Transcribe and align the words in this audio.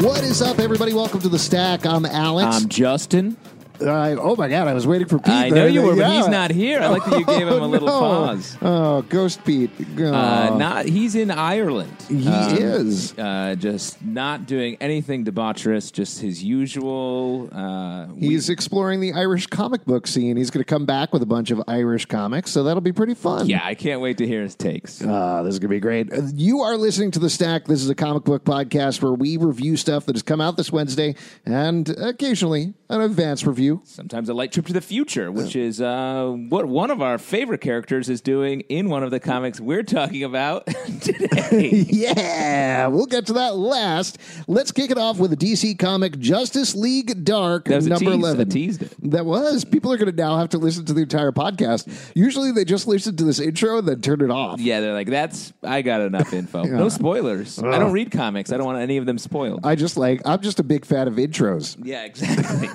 What 0.00 0.24
is 0.24 0.40
up, 0.40 0.58
everybody? 0.60 0.94
Welcome 0.94 1.20
to 1.20 1.28
the 1.28 1.38
Stack. 1.38 1.84
I'm 1.84 2.06
Alex. 2.06 2.56
I'm 2.56 2.70
Justin. 2.70 3.36
Uh, 3.80 4.16
oh 4.20 4.36
my 4.36 4.48
god, 4.48 4.68
I 4.68 4.74
was 4.74 4.86
waiting 4.86 5.08
for 5.08 5.18
Pete. 5.18 5.28
I 5.34 5.48
know 5.48 5.66
you 5.66 5.82
were, 5.82 5.96
but 5.96 6.10
he's 6.12 6.28
not 6.28 6.50
here. 6.50 6.80
I 6.80 6.88
like 6.88 7.04
that 7.06 7.18
you 7.18 7.24
gave 7.24 7.48
him 7.48 7.62
a 7.62 7.66
little 7.66 7.88
Oh, 7.90 8.00
no. 8.00 8.26
pause. 8.26 8.58
Oh, 8.62 9.02
Ghost 9.02 9.44
Pete. 9.44 9.70
Oh. 9.98 10.12
Uh, 10.12 10.56
not 10.56 10.86
he's 10.86 11.14
in 11.14 11.30
Ireland. 11.30 11.92
He 12.08 12.28
Um, 12.28 12.56
is. 12.56 13.16
uh, 13.18 13.54
just 13.58 14.04
not 14.04 14.46
doing 14.46 14.76
anything 14.80 15.24
debaucherous. 15.24 15.92
Just 15.92 16.20
his 16.20 16.42
usual. 16.42 17.48
Uh, 17.52 18.06
He's 18.18 18.48
exploring 18.50 19.00
the 19.00 19.12
Irish 19.12 19.46
comic 19.46 19.84
book 19.84 20.06
scene. 20.06 20.36
He's 20.36 20.50
going 20.50 20.60
to 20.62 20.68
come 20.68 20.84
back 20.86 21.12
with 21.12 21.22
a 21.22 21.26
bunch 21.26 21.50
of 21.50 21.62
Irish 21.68 22.06
comics, 22.06 22.50
so 22.50 22.62
that'll 22.64 22.80
be 22.80 22.92
pretty 22.92 23.14
fun. 23.14 23.46
yeah, 23.48 23.60
I 23.64 23.74
can't 23.74 24.00
wait 24.00 24.18
to 24.18 24.26
hear 24.26 24.42
his 24.42 24.54
takes. 24.54 25.02
Uh, 25.02 25.42
this 25.42 25.54
is 25.54 25.58
going 25.58 25.68
to 25.70 25.76
be 25.76 25.80
great. 25.80 26.12
Uh, 26.12 26.22
You 26.34 26.60
are 26.60 26.76
listening 26.76 27.10
to 27.12 27.18
The 27.18 27.30
Stack. 27.30 27.66
This 27.66 27.82
is 27.82 27.88
a 27.90 27.94
comic 27.94 28.24
book 28.24 28.44
podcast 28.44 29.02
where 29.02 29.12
we 29.12 29.36
review 29.36 29.76
stuff 29.76 30.06
that 30.06 30.14
has 30.16 30.22
come 30.22 30.40
out 30.40 30.56
this 30.56 30.70
Wednesday 30.72 31.14
and 31.46 31.88
occasionally 31.98 32.74
an 32.88 33.00
advance 33.00 33.46
review. 33.46 33.69
Sometimes 33.84 34.28
a 34.28 34.34
light 34.34 34.52
trip 34.52 34.66
to 34.66 34.72
the 34.72 34.80
future, 34.80 35.30
which 35.30 35.54
is 35.56 35.80
uh, 35.80 36.34
what 36.48 36.66
one 36.66 36.90
of 36.90 37.00
our 37.02 37.18
favorite 37.18 37.60
characters 37.60 38.08
is 38.08 38.20
doing 38.20 38.60
in 38.68 38.88
one 38.88 39.02
of 39.02 39.10
the 39.10 39.20
comics 39.20 39.60
we're 39.60 39.82
talking 39.82 40.24
about 40.24 40.66
today. 41.00 41.86
Yeah, 42.00 42.86
we'll 42.86 43.06
get 43.06 43.26
to 43.26 43.32
that 43.34 43.56
last. 43.56 44.18
Let's 44.48 44.72
kick 44.72 44.90
it 44.90 44.98
off 44.98 45.18
with 45.18 45.32
a 45.32 45.36
DC 45.36 45.78
comic 45.78 46.18
Justice 46.18 46.74
League 46.74 47.24
Dark 47.24 47.66
That 47.66 47.76
was 47.76 47.86
a 47.86 47.90
number 47.90 48.06
tease. 48.12 48.14
11. 48.20 48.40
I 48.40 48.44
teased 48.50 48.82
it. 48.82 49.10
That 49.10 49.26
was. 49.26 49.64
People 49.64 49.92
are 49.92 49.96
going 49.96 50.10
to 50.10 50.16
now 50.16 50.38
have 50.38 50.48
to 50.50 50.58
listen 50.58 50.84
to 50.86 50.92
the 50.92 51.02
entire 51.02 51.32
podcast. 51.32 51.88
Usually 52.14 52.52
they 52.52 52.64
just 52.64 52.86
listen 52.86 53.16
to 53.16 53.24
this 53.24 53.38
intro 53.40 53.78
and 53.78 53.88
then 53.88 54.00
turn 54.00 54.20
it 54.20 54.30
off. 54.30 54.60
Yeah, 54.60 54.80
they're 54.80 54.92
like, 54.94 55.08
that's 55.08 55.52
I 55.62 55.82
got 55.82 56.00
enough 56.00 56.32
info. 56.32 56.64
No 56.80 56.88
spoilers. 56.88 57.58
I 57.58 57.78
don't 57.78 57.92
read 57.92 58.10
comics. 58.10 58.52
I 58.52 58.56
don't 58.56 58.66
want 58.66 58.78
any 58.80 58.96
of 58.96 59.04
them 59.06 59.18
spoiled. 59.18 59.60
I 59.64 59.74
just 59.74 59.96
like, 59.96 60.22
I'm 60.24 60.40
just 60.40 60.60
a 60.60 60.62
big 60.62 60.84
fan 60.84 61.08
of 61.08 61.14
intros. 61.14 61.76
yeah, 61.82 62.04
exactly. 62.04 62.68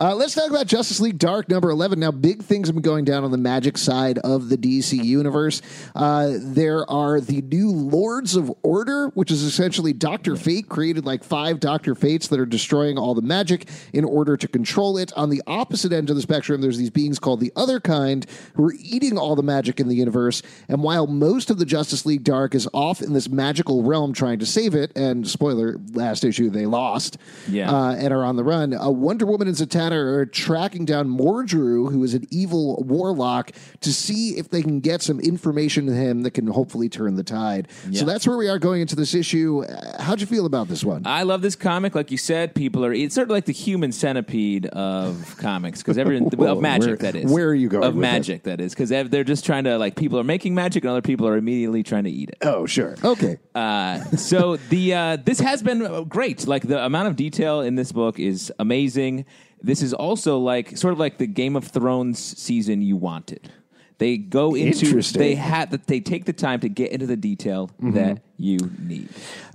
Uh, 0.00 0.14
let's 0.14 0.34
talk 0.34 0.48
about 0.50 0.66
Justice 0.66 1.00
League 1.00 1.18
Dark 1.18 1.48
number 1.48 1.70
11. 1.70 1.98
Now, 2.00 2.10
big 2.10 2.42
things 2.42 2.68
have 2.68 2.74
been 2.74 2.82
going 2.82 3.04
down 3.04 3.24
on 3.24 3.30
the 3.30 3.36
magic 3.38 3.76
side 3.78 4.18
of 4.18 4.48
the 4.48 4.56
DC 4.56 5.02
universe. 5.02 5.60
Uh, 5.94 6.32
there 6.38 6.88
are 6.90 7.20
the 7.20 7.42
new 7.42 7.70
Lords 7.70 8.36
of 8.36 8.52
Order, 8.62 9.08
which 9.14 9.30
is 9.30 9.42
essentially 9.42 9.92
Dr. 9.92 10.36
Fate, 10.36 10.68
created 10.68 11.04
like 11.04 11.24
five 11.24 11.60
Dr. 11.60 11.94
Fates 11.94 12.28
that 12.28 12.40
are 12.40 12.46
destroying 12.46 12.98
all 12.98 13.14
the 13.14 13.22
magic 13.22 13.68
in 13.92 14.04
order 14.04 14.36
to 14.36 14.48
control 14.48 14.96
it. 14.98 15.12
On 15.14 15.30
the 15.30 15.42
opposite 15.46 15.92
end 15.92 16.10
of 16.10 16.16
the 16.16 16.22
spectrum, 16.22 16.60
there's 16.60 16.78
these 16.78 16.90
beings 16.90 17.18
called 17.18 17.40
the 17.40 17.52
Other 17.56 17.80
Kind 17.80 18.26
who 18.54 18.64
are 18.66 18.74
eating 18.80 19.18
all 19.18 19.36
the 19.36 19.42
magic 19.42 19.80
in 19.80 19.88
the 19.88 19.96
universe. 19.96 20.42
And 20.68 20.82
while 20.82 21.06
most 21.06 21.50
of 21.50 21.58
the 21.58 21.64
Justice 21.66 22.06
League 22.06 22.24
Dark 22.24 22.54
is 22.54 22.68
off 22.72 23.02
in 23.02 23.12
this 23.12 23.28
magical 23.28 23.82
realm 23.82 24.12
trying 24.12 24.38
to 24.38 24.46
save 24.46 24.74
it, 24.74 24.92
and 24.96 25.26
spoiler, 25.28 25.78
last 25.92 26.24
issue 26.24 26.50
they 26.50 26.66
lost, 26.66 27.18
Yeah. 27.48 27.70
uh, 27.70 27.94
and 27.94 28.12
are 28.12 28.24
on 28.24 28.36
the 28.36 28.44
run. 28.44 28.74
Uh, 28.74 28.88
Wonder 28.90 29.26
Woman 29.26 29.48
and 29.48 29.56
Zatanna 29.82 29.92
are 29.92 30.26
tracking 30.26 30.84
down 30.84 31.08
Mordru, 31.08 31.90
who 31.90 32.02
is 32.04 32.14
an 32.14 32.26
evil 32.30 32.82
warlock, 32.86 33.52
to 33.80 33.92
see 33.92 34.38
if 34.38 34.48
they 34.50 34.62
can 34.62 34.80
get 34.80 35.02
some 35.02 35.20
information 35.20 35.86
to 35.86 35.92
him 35.92 36.22
that 36.22 36.32
can 36.32 36.46
hopefully 36.46 36.88
turn 36.88 37.16
the 37.16 37.22
tide. 37.24 37.68
So 37.92 38.04
that's 38.04 38.26
where 38.26 38.36
we 38.36 38.48
are 38.48 38.58
going 38.58 38.80
into 38.80 38.96
this 38.96 39.14
issue. 39.14 39.64
Uh, 39.64 40.02
how'd 40.02 40.20
you 40.20 40.26
feel 40.26 40.46
about 40.46 40.68
this 40.68 40.84
one? 40.84 41.02
I 41.06 41.22
love 41.22 41.42
this 41.42 41.56
comic. 41.56 41.94
Like 41.94 42.10
you 42.10 42.18
said, 42.18 42.54
people 42.54 42.84
are. 42.84 42.92
It's 42.92 43.14
sort 43.14 43.26
of 43.28 43.30
like 43.30 43.44
the 43.46 43.52
human 43.52 43.92
centipede 43.92 44.66
of 44.66 45.36
comics 45.38 45.80
because 45.82 45.98
everyone 45.98 46.28
Whoa, 46.36 46.52
of 46.52 46.60
magic. 46.60 46.86
where- 46.88 46.96
that 47.12 47.14
is 47.16 47.30
where 47.30 47.48
are 47.48 47.54
you 47.54 47.68
going 47.68 47.84
Of 47.84 47.96
magic. 47.96 48.44
That 48.44 48.60
is 48.60 48.74
because 48.74 48.88
they're 48.90 49.24
just 49.24 49.44
trying 49.44 49.64
to 49.64 49.78
like 49.78 49.96
people 49.96 50.18
are 50.18 50.24
making 50.24 50.54
magic 50.54 50.84
and 50.84 50.90
other 50.90 51.02
people 51.02 51.26
are 51.26 51.36
immediately 51.36 51.82
trying 51.82 52.04
to 52.04 52.10
eat 52.10 52.30
it. 52.30 52.38
oh, 52.42 52.66
sure. 52.66 52.96
Okay. 53.04 53.38
Uh, 53.54 54.00
so 54.16 54.56
the 54.70 54.94
uh, 54.94 55.16
this 55.16 55.38
has 55.38 55.62
been 55.62 56.04
great. 56.08 56.46
Like 56.46 56.66
the 56.66 56.82
amount 56.82 57.08
of 57.08 57.16
detail 57.16 57.60
in 57.60 57.74
this 57.74 57.92
book 57.92 58.18
is 58.18 58.50
amazing. 58.58 59.26
This 59.62 59.82
is 59.82 59.94
also 59.94 60.38
like 60.38 60.76
sort 60.76 60.92
of 60.92 60.98
like 60.98 61.18
the 61.18 61.26
Game 61.26 61.56
of 61.56 61.64
Thrones 61.68 62.18
season 62.18 62.82
you 62.82 62.96
wanted. 62.96 63.50
They 63.98 64.16
go 64.16 64.54
into 64.56 65.00
they 65.16 65.36
had 65.36 65.70
that 65.70 65.86
they 65.86 66.00
take 66.00 66.24
the 66.24 66.32
time 66.32 66.60
to 66.60 66.68
get 66.68 66.90
into 66.92 67.06
the 67.06 67.16
detail 67.16 67.68
Mm-hmm. 67.80 67.92
that 67.92 68.22
you 68.36 68.58
need. 68.80 69.08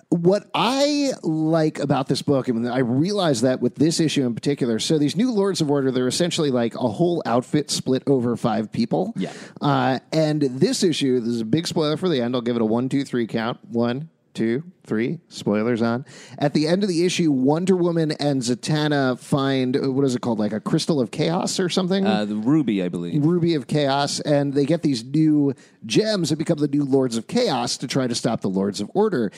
What 0.09 0.49
I 0.55 1.11
like 1.21 1.79
about 1.79 2.07
this 2.07 2.21
book, 2.21 2.47
and 2.47 2.65
I 2.69 2.77
realize 2.77 3.41
that 3.41 3.59
with 3.59 3.75
this 3.75 3.99
issue 3.99 4.25
in 4.25 4.33
particular, 4.35 4.79
so 4.79 4.97
these 4.97 5.17
new 5.17 5.31
Lords 5.33 5.59
of 5.59 5.69
Order, 5.69 5.91
they're 5.91 6.07
essentially 6.07 6.49
like 6.49 6.75
a 6.75 6.87
whole 6.87 7.21
outfit 7.25 7.69
split 7.69 8.03
over 8.07 8.37
five 8.37 8.71
people. 8.71 9.11
Yeah. 9.17 9.33
Uh, 9.59 9.99
and 10.13 10.43
this 10.43 10.81
issue, 10.81 11.19
this 11.19 11.27
is 11.33 11.41
a 11.41 11.45
big 11.45 11.67
spoiler 11.67 11.97
for 11.97 12.07
the 12.07 12.21
end. 12.21 12.35
I'll 12.35 12.41
give 12.41 12.55
it 12.55 12.61
a 12.61 12.65
one, 12.65 12.87
two, 12.87 13.03
three 13.03 13.27
count. 13.27 13.59
One, 13.69 14.09
two, 14.37 14.63
three. 14.85 15.19
Spoilers 15.29 15.81
on. 15.81 16.05
At 16.37 16.53
the 16.53 16.67
end 16.67 16.83
of 16.83 16.89
the 16.89 17.05
issue, 17.05 17.31
Wonder 17.31 17.75
Woman 17.75 18.11
and 18.13 18.41
Zatanna 18.41 19.19
find 19.19 19.75
uh, 19.75 19.91
what 19.91 20.05
is 20.05 20.15
it 20.15 20.21
called, 20.21 20.37
like 20.39 20.53
a 20.53 20.59
crystal 20.59 21.01
of 21.01 21.09
chaos 21.11 21.59
or 21.59 21.69
something? 21.69 22.05
Uh, 22.05 22.23
the 22.25 22.35
Ruby, 22.35 22.83
I 22.83 22.89
believe. 22.89 23.25
Ruby 23.25 23.55
of 23.55 23.65
Chaos, 23.67 24.19
and 24.19 24.53
they 24.53 24.65
get 24.65 24.83
these 24.83 25.03
new 25.03 25.53
gems 25.85 26.29
and 26.31 26.37
become 26.37 26.59
the 26.59 26.67
new 26.67 26.83
Lords 26.83 27.17
of 27.17 27.27
Chaos 27.27 27.77
to 27.77 27.87
try 27.87 28.05
to 28.07 28.15
stop 28.15 28.41
the 28.41 28.47
Lords 28.49 28.79
of 28.79 28.91
Order. 28.93 29.31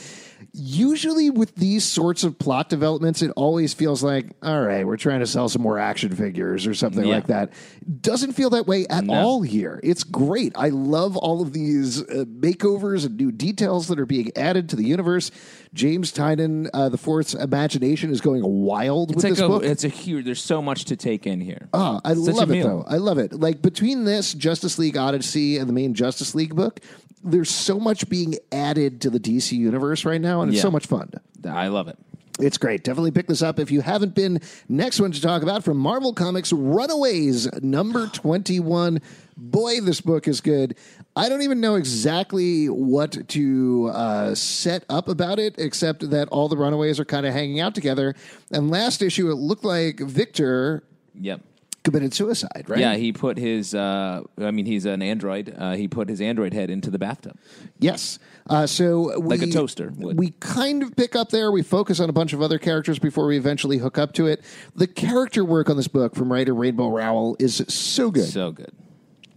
Usually, 0.54 1.30
with 1.30 1.56
these 1.56 1.84
sorts 1.86 2.24
of 2.24 2.38
plot 2.40 2.70
developments, 2.70 3.22
it 3.22 3.32
always 3.36 3.74
feels 3.74 4.04
like, 4.04 4.26
all 4.44 4.62
right, 4.62 4.86
we're 4.86 4.98
trying 4.98 5.20
to 5.22 5.28
sell 5.28 5.48
some 5.48 5.62
more 5.62 5.78
action 5.80 6.16
figures 6.16 6.66
or 6.68 6.74
something 6.74 7.06
Yeah. 7.06 7.16
like 7.16 7.28
that. 7.28 7.54
Doesn't 8.02 8.34
feel 8.34 8.50
that 8.52 8.68
way 8.68 8.86
at 8.88 9.06
No. 9.06 9.14
all 9.14 9.42
here. 9.42 9.80
It's 9.84 10.04
great. 10.04 10.52
I 10.56 10.70
love 10.70 11.16
all 11.18 11.42
of 11.42 11.54
these 11.54 12.02
uh, 12.02 12.26
makeovers 12.28 13.06
and 13.06 13.16
new 13.18 13.32
details 13.32 13.88
that 13.88 14.00
are 14.00 14.06
being 14.06 14.32
added 14.36 14.70
to 14.70 14.76
the 14.76 14.89
universe. 14.90 15.32
James 15.74 16.12
Tynion, 16.12 16.70
uh, 16.74 16.90
the 16.90 16.98
Fourth's 16.98 17.34
imagination 17.34 18.10
is 18.12 18.20
going 18.22 18.42
wild 18.44 19.12
It's 19.12 19.18
with 19.18 19.24
like 19.26 19.34
this 19.34 19.40
a, 19.42 19.48
book. 19.48 19.64
it's 19.64 19.84
a 19.84 19.88
huge. 19.90 20.26
There's 20.26 20.42
so 20.44 20.62
much 20.62 20.86
to 20.86 20.96
take 20.96 21.26
in 21.28 21.40
here. 21.40 21.70
Ah, 21.74 22.02
I 22.04 22.14
Such 22.16 22.36
love 22.36 22.50
it 22.50 22.54
meal. 22.54 22.68
though. 22.68 22.86
I 22.88 22.98
love 22.98 23.18
it. 23.18 23.34
Like 23.34 23.62
between 23.62 24.04
this 24.04 24.34
Justice 24.34 24.78
League 24.80 24.98
Odyssey 24.98 25.58
and 25.58 25.70
the 25.70 25.74
main 25.74 25.94
Justice 25.94 26.36
League 26.36 26.56
book, 26.56 26.80
there's 27.24 27.50
so 27.50 27.80
much 27.80 28.10
being 28.10 28.36
added 28.52 29.02
to 29.02 29.10
the 29.10 29.20
DC 29.20 29.52
universe 29.58 30.06
right 30.06 30.22
now, 30.22 30.42
and 30.42 30.50
it's 30.50 30.58
Yeah. 30.58 30.64
so 30.64 30.72
much 30.72 30.88
fun. 30.88 31.12
I 31.46 31.68
love 31.68 31.88
it. 31.88 31.98
It's 32.42 32.58
great. 32.58 32.86
Definitely 32.86 33.12
pick 33.12 33.28
this 33.28 33.42
up 33.42 33.60
if 33.60 33.70
you 33.70 33.82
haven't 33.82 34.16
been. 34.16 34.40
Next 34.70 35.02
one 35.02 35.12
to 35.12 35.22
talk 35.22 35.44
about 35.44 35.62
from 35.66 35.76
Marvel 35.78 36.14
Comics 36.14 36.54
Runaways, 36.54 37.50
number 37.62 38.08
21. 38.08 39.02
Boy, 39.40 39.80
this 39.82 40.02
book 40.02 40.28
is 40.28 40.42
good. 40.42 40.76
I 41.16 41.30
don't 41.30 41.42
even 41.42 41.62
know 41.62 41.76
exactly 41.76 42.68
what 42.68 43.28
to 43.30 43.90
uh, 43.94 44.36
set 44.36 44.84
up 44.90 45.08
about 45.08 45.40
it, 45.40 45.56
except 45.58 46.10
that 46.10 46.28
all 46.30 46.50
the 46.50 46.58
Runaways 46.58 47.00
are 47.00 47.06
kind 47.06 47.26
of 47.26 47.34
hanging 47.34 47.60
out 47.60 47.74
together. 47.74 48.16
And 48.52 48.70
last 48.70 49.02
issue, 49.02 49.32
it 49.32 49.36
looked 49.36 49.64
like 49.64 50.00
Victor 50.00 50.84
Yep. 51.22 51.42
committed 51.84 52.14
suicide, 52.14 52.66
right? 52.68 52.80
Yeah, 52.80 52.96
he 52.96 53.12
put 53.14 53.38
his. 53.38 53.74
Uh, 53.74 54.22
I 54.38 54.52
mean, 54.52 54.66
he's 54.66 54.86
an 54.86 55.02
android. 55.02 55.54
Uh, 55.58 55.74
he 55.74 55.88
put 55.88 56.10
his 56.10 56.22
android 56.22 56.54
head 56.54 56.70
into 56.70 56.90
the 56.92 57.00
bathtub. 57.00 57.38
Yes. 57.80 58.20
Uh, 58.50 58.66
so 58.68 59.20
we, 59.20 59.38
Like 59.38 59.48
a 59.48 59.52
toaster 59.52 59.92
would. 59.96 60.18
We 60.18 60.32
kind 60.40 60.84
of 60.84 60.96
pick 60.96 61.16
up 61.16 61.30
there. 61.30 61.52
We 61.52 61.62
focus 61.64 62.00
on 62.00 62.10
a 62.10 62.14
bunch 62.14 62.34
of 62.34 62.42
other 62.42 62.58
characters 62.60 63.00
before 63.00 63.26
we 63.26 63.38
eventually 63.38 63.78
hook 63.78 63.98
up 63.98 64.14
to 64.14 64.28
it. 64.28 64.44
The 64.76 64.88
character 64.88 65.46
work 65.46 65.70
on 65.70 65.78
this 65.78 65.88
book 65.88 66.16
from 66.16 66.32
writer 66.32 66.54
Rainbow 66.54 66.90
Rowell 66.90 67.36
is 67.40 67.64
so 67.68 68.12
good. 68.12 68.28
So 68.30 68.52
good. 68.52 68.72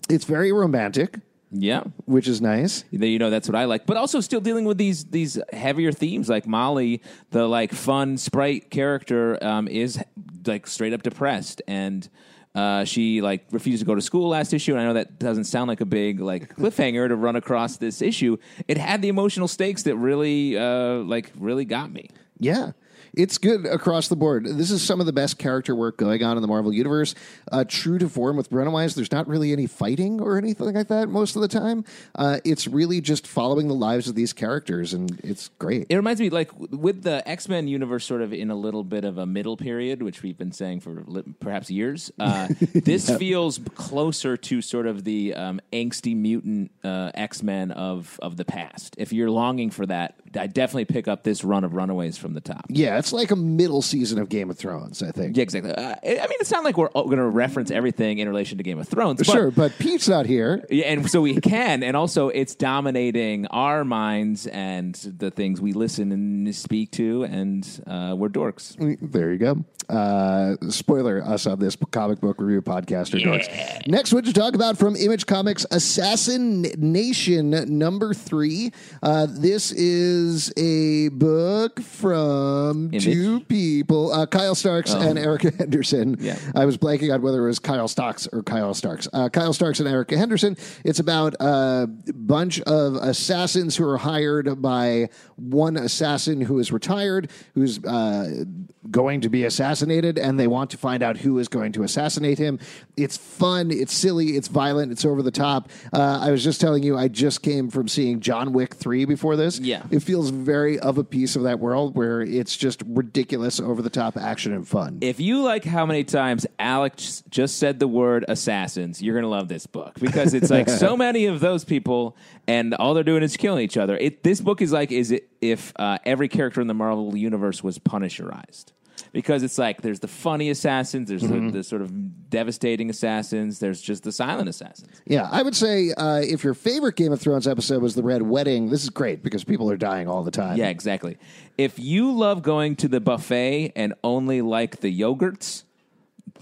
It's 0.08 0.24
very 0.24 0.52
romantic, 0.52 1.18
Yeah. 1.50 1.84
which 2.06 2.28
is 2.28 2.40
nice. 2.40 2.84
You 2.90 3.18
know 3.18 3.30
that's 3.30 3.48
what 3.48 3.56
I 3.56 3.64
like, 3.66 3.86
but 3.86 3.96
also 3.96 4.20
still 4.20 4.40
dealing 4.40 4.64
with 4.64 4.78
these 4.78 5.04
these 5.04 5.38
heavier 5.52 5.92
themes. 5.92 6.28
Like 6.28 6.46
Molly, 6.46 7.02
the 7.30 7.46
like 7.46 7.72
fun 7.72 8.16
sprite 8.16 8.70
character, 8.70 9.42
um, 9.44 9.68
is 9.68 9.98
like 10.46 10.66
straight 10.66 10.92
up 10.92 11.02
depressed, 11.02 11.62
and 11.68 12.08
uh, 12.54 12.84
she 12.84 13.22
like 13.22 13.46
refused 13.50 13.80
to 13.80 13.86
go 13.86 13.94
to 13.94 14.00
school 14.02 14.28
last 14.28 14.52
issue. 14.52 14.72
And 14.72 14.80
I 14.80 14.84
know 14.84 14.94
that 14.94 15.18
doesn't 15.18 15.44
sound 15.44 15.68
like 15.68 15.80
a 15.80 15.86
big 15.86 16.20
like 16.20 16.54
cliffhanger 16.56 17.08
to 17.08 17.16
run 17.16 17.36
across 17.36 17.76
this 17.78 18.02
issue. 18.02 18.36
It 18.68 18.76
had 18.78 19.00
the 19.02 19.08
emotional 19.08 19.48
stakes 19.48 19.82
that 19.84 19.96
really 19.96 20.58
uh, 20.58 20.96
like 21.04 21.32
really 21.38 21.64
got 21.64 21.90
me. 21.92 22.08
Yeah. 22.38 22.72
It's 23.14 23.36
good 23.38 23.66
across 23.66 24.08
the 24.08 24.16
board. 24.16 24.46
This 24.46 24.70
is 24.70 24.82
some 24.82 25.00
of 25.00 25.06
the 25.06 25.12
best 25.12 25.38
character 25.38 25.74
work 25.74 25.98
going 25.98 26.22
on 26.22 26.36
in 26.36 26.42
the 26.42 26.48
Marvel 26.48 26.72
Universe. 26.72 27.14
Uh, 27.50 27.64
true 27.66 27.98
to 27.98 28.08
form 28.08 28.36
with 28.36 28.50
Runaways, 28.50 28.94
there's 28.94 29.12
not 29.12 29.28
really 29.28 29.52
any 29.52 29.66
fighting 29.66 30.20
or 30.20 30.38
anything 30.38 30.74
like 30.74 30.88
that 30.88 31.08
most 31.08 31.36
of 31.36 31.42
the 31.42 31.48
time. 31.48 31.84
Uh, 32.14 32.38
it's 32.44 32.66
really 32.66 33.00
just 33.00 33.26
following 33.26 33.68
the 33.68 33.74
lives 33.74 34.08
of 34.08 34.14
these 34.14 34.32
characters, 34.32 34.94
and 34.94 35.20
it's 35.22 35.48
great. 35.58 35.86
It 35.90 35.96
reminds 35.96 36.20
me, 36.20 36.30
like 36.30 36.50
with 36.58 37.02
the 37.02 37.26
X 37.28 37.48
Men 37.48 37.68
universe, 37.68 38.06
sort 38.06 38.22
of 38.22 38.32
in 38.32 38.50
a 38.50 38.56
little 38.56 38.84
bit 38.84 39.04
of 39.04 39.18
a 39.18 39.26
middle 39.26 39.56
period, 39.56 40.02
which 40.02 40.22
we've 40.22 40.38
been 40.38 40.52
saying 40.52 40.80
for 40.80 41.04
li- 41.06 41.24
perhaps 41.38 41.70
years. 41.70 42.10
Uh, 42.18 42.48
this 42.74 43.14
feels 43.16 43.60
closer 43.74 44.36
to 44.38 44.62
sort 44.62 44.86
of 44.86 45.04
the 45.04 45.34
um, 45.34 45.60
angsty 45.72 46.16
mutant 46.16 46.70
uh, 46.82 47.10
X 47.14 47.42
Men 47.42 47.72
of 47.72 48.18
of 48.22 48.38
the 48.38 48.44
past. 48.44 48.94
If 48.96 49.12
you're 49.12 49.30
longing 49.30 49.70
for 49.70 49.84
that, 49.86 50.14
I 50.36 50.46
definitely 50.46 50.86
pick 50.86 51.08
up 51.08 51.22
this 51.22 51.44
run 51.44 51.64
of 51.64 51.74
Runaways 51.74 52.16
from 52.16 52.34
the 52.34 52.40
top. 52.40 52.64
yeah, 52.68 52.98
it's 52.98 53.12
like 53.12 53.30
a 53.30 53.36
middle 53.36 53.82
season 53.82 54.18
of 54.18 54.28
Game 54.28 54.50
of 54.50 54.58
Thrones, 54.58 55.02
I 55.02 55.10
think. 55.10 55.36
Yeah, 55.36 55.42
exactly. 55.42 55.72
Uh, 55.72 55.94
I 56.02 56.26
mean, 56.26 56.38
it's 56.40 56.50
not 56.50 56.64
like 56.64 56.76
we're 56.78 56.88
going 56.88 57.16
to 57.16 57.26
reference 57.26 57.70
everything 57.70 58.18
in 58.18 58.28
relation 58.28 58.58
to 58.58 58.64
Game 58.64 58.78
of 58.78 58.88
Thrones. 58.88 59.18
But 59.18 59.26
Sure, 59.26 59.50
but 59.50 59.72
Pete's 59.78 60.08
not 60.08 60.26
here. 60.26 60.64
Yeah, 60.70 60.86
and 60.86 61.10
so 61.10 61.20
we 61.20 61.40
can, 61.40 61.82
and 61.82 61.96
also 61.96 62.28
it's 62.28 62.54
dominating 62.54 63.46
our 63.48 63.84
minds 63.84 64.46
and 64.46 64.94
the 64.94 65.30
things 65.30 65.60
we 65.60 65.72
listen 65.72 66.12
and 66.12 66.54
speak 66.54 66.90
to, 66.92 67.24
and 67.24 67.66
uh, 67.86 68.14
we're 68.16 68.28
dorks. 68.28 68.76
There 69.12 69.32
you 69.32 69.38
go. 69.38 69.64
Uh, 69.88 70.56
spoiler 70.70 71.22
us 71.22 71.46
on 71.46 71.58
this 71.58 71.76
comic 71.90 72.20
book 72.20 72.40
review 72.40 72.62
podcast 72.62 73.12
or 73.14 73.18
dorks. 73.18 73.86
Next 73.86 74.12
one 74.12 74.22
to 74.24 74.32
talk 74.32 74.54
about 74.54 74.78
from 74.78 74.96
Image 74.96 75.26
Comics 75.26 75.66
Assassin 75.70 76.62
Nation 76.78 77.50
number 77.78 78.14
three. 78.14 78.72
Uh, 79.02 79.26
this 79.28 79.72
is 79.72 80.21
a 80.56 81.08
book 81.08 81.80
from 81.80 82.88
Image? 82.92 83.04
two 83.04 83.40
people, 83.40 84.12
uh, 84.12 84.26
Kyle 84.26 84.54
Starks 84.54 84.92
and 84.92 85.18
Erica 85.18 85.52
Henderson. 85.58 86.16
Yeah. 86.20 86.38
I 86.54 86.64
was 86.64 86.76
blanking 86.78 87.12
on 87.12 87.22
whether 87.22 87.42
it 87.44 87.46
was 87.46 87.58
Kyle 87.58 87.88
Starks 87.88 88.28
or 88.32 88.42
Kyle 88.42 88.74
Starks. 88.74 89.08
Uh, 89.12 89.28
Kyle 89.28 89.52
Starks 89.52 89.80
and 89.80 89.88
Erica 89.88 90.16
Henderson. 90.16 90.56
It's 90.84 90.98
about 91.00 91.34
a 91.40 91.88
bunch 92.14 92.60
of 92.62 92.94
assassins 92.94 93.76
who 93.76 93.88
are 93.88 93.98
hired 93.98 94.60
by 94.62 95.08
one 95.36 95.76
assassin 95.76 96.40
who 96.40 96.58
is 96.58 96.70
retired, 96.72 97.30
who's 97.54 97.84
uh, 97.84 98.44
going 98.90 99.20
to 99.22 99.28
be 99.28 99.44
assassinated, 99.44 100.18
and 100.18 100.38
they 100.38 100.46
want 100.46 100.70
to 100.70 100.76
find 100.76 101.02
out 101.02 101.16
who 101.18 101.38
is 101.38 101.48
going 101.48 101.72
to 101.72 101.82
assassinate 101.82 102.38
him. 102.38 102.58
It's 102.96 103.16
fun, 103.16 103.70
it's 103.70 103.94
silly, 103.94 104.36
it's 104.36 104.48
violent, 104.48 104.92
it's 104.92 105.04
over 105.04 105.22
the 105.22 105.30
top. 105.30 105.70
Uh, 105.92 106.18
I 106.20 106.30
was 106.30 106.42
just 106.44 106.60
telling 106.60 106.82
you, 106.82 106.96
I 106.96 107.08
just 107.08 107.42
came 107.42 107.70
from 107.70 107.88
seeing 107.88 108.20
John 108.20 108.52
Wick 108.52 108.74
3 108.74 109.04
before 109.04 109.36
this. 109.36 109.58
Yeah. 109.58 109.82
It 109.90 110.00
feels 110.12 110.28
very 110.28 110.78
of 110.78 110.98
a 110.98 111.04
piece 111.04 111.36
of 111.36 111.44
that 111.44 111.58
world 111.58 111.96
where 111.96 112.20
it's 112.20 112.54
just 112.54 112.82
ridiculous, 112.86 113.58
over 113.58 113.80
the 113.80 113.88
top 113.88 114.14
action 114.14 114.52
and 114.52 114.68
fun. 114.68 114.98
If 115.00 115.20
you 115.20 115.42
like 115.42 115.64
how 115.64 115.86
many 115.86 116.04
times 116.04 116.46
Alex 116.58 117.22
just 117.30 117.58
said 117.58 117.80
the 117.80 117.88
word 117.88 118.26
assassins, 118.28 119.00
you're 119.00 119.14
going 119.14 119.22
to 119.22 119.30
love 119.30 119.48
this 119.48 119.66
book 119.66 119.98
because 119.98 120.34
it's 120.34 120.50
like 120.50 120.68
so 120.68 120.96
many 120.98 121.24
of 121.24 121.40
those 121.40 121.64
people 121.64 122.14
and 122.46 122.74
all 122.74 122.92
they're 122.92 123.04
doing 123.04 123.22
is 123.22 123.38
killing 123.38 123.64
each 123.64 123.78
other. 123.78 123.96
It, 123.96 124.22
this 124.22 124.42
book 124.42 124.60
is 124.60 124.70
like 124.70 124.92
is 124.92 125.12
it 125.12 125.30
if 125.40 125.72
uh, 125.76 125.96
every 126.04 126.28
character 126.28 126.60
in 126.60 126.66
the 126.66 126.74
Marvel 126.74 127.16
universe 127.16 127.64
was 127.64 127.78
Punisherized. 127.78 128.66
Because 129.12 129.42
it's 129.42 129.58
like 129.58 129.82
there's 129.82 130.00
the 130.00 130.08
funny 130.08 130.50
assassins, 130.50 131.08
there's 131.08 131.22
the, 131.22 131.50
the 131.50 131.62
sort 131.62 131.82
of 131.82 132.30
devastating 132.30 132.88
assassins, 132.88 133.58
there's 133.58 133.80
just 133.80 134.04
the 134.04 134.12
silent 134.12 134.48
assassins. 134.48 135.02
Yeah, 135.06 135.28
I 135.30 135.42
would 135.42 135.54
say 135.54 135.92
uh, 135.96 136.20
if 136.20 136.42
your 136.44 136.54
favorite 136.54 136.96
Game 136.96 137.12
of 137.12 137.20
Thrones 137.20 137.46
episode 137.46 137.82
was 137.82 137.94
the 137.94 138.02
Red 138.02 138.22
Wedding, 138.22 138.70
this 138.70 138.82
is 138.82 138.90
great 138.90 139.22
because 139.22 139.44
people 139.44 139.70
are 139.70 139.76
dying 139.76 140.08
all 140.08 140.22
the 140.22 140.30
time. 140.30 140.56
Yeah, 140.56 140.68
exactly. 140.68 141.18
If 141.58 141.78
you 141.78 142.12
love 142.12 142.42
going 142.42 142.76
to 142.76 142.88
the 142.88 143.00
buffet 143.00 143.72
and 143.76 143.94
only 144.02 144.40
like 144.40 144.80
the 144.80 145.00
yogurts, 145.00 145.64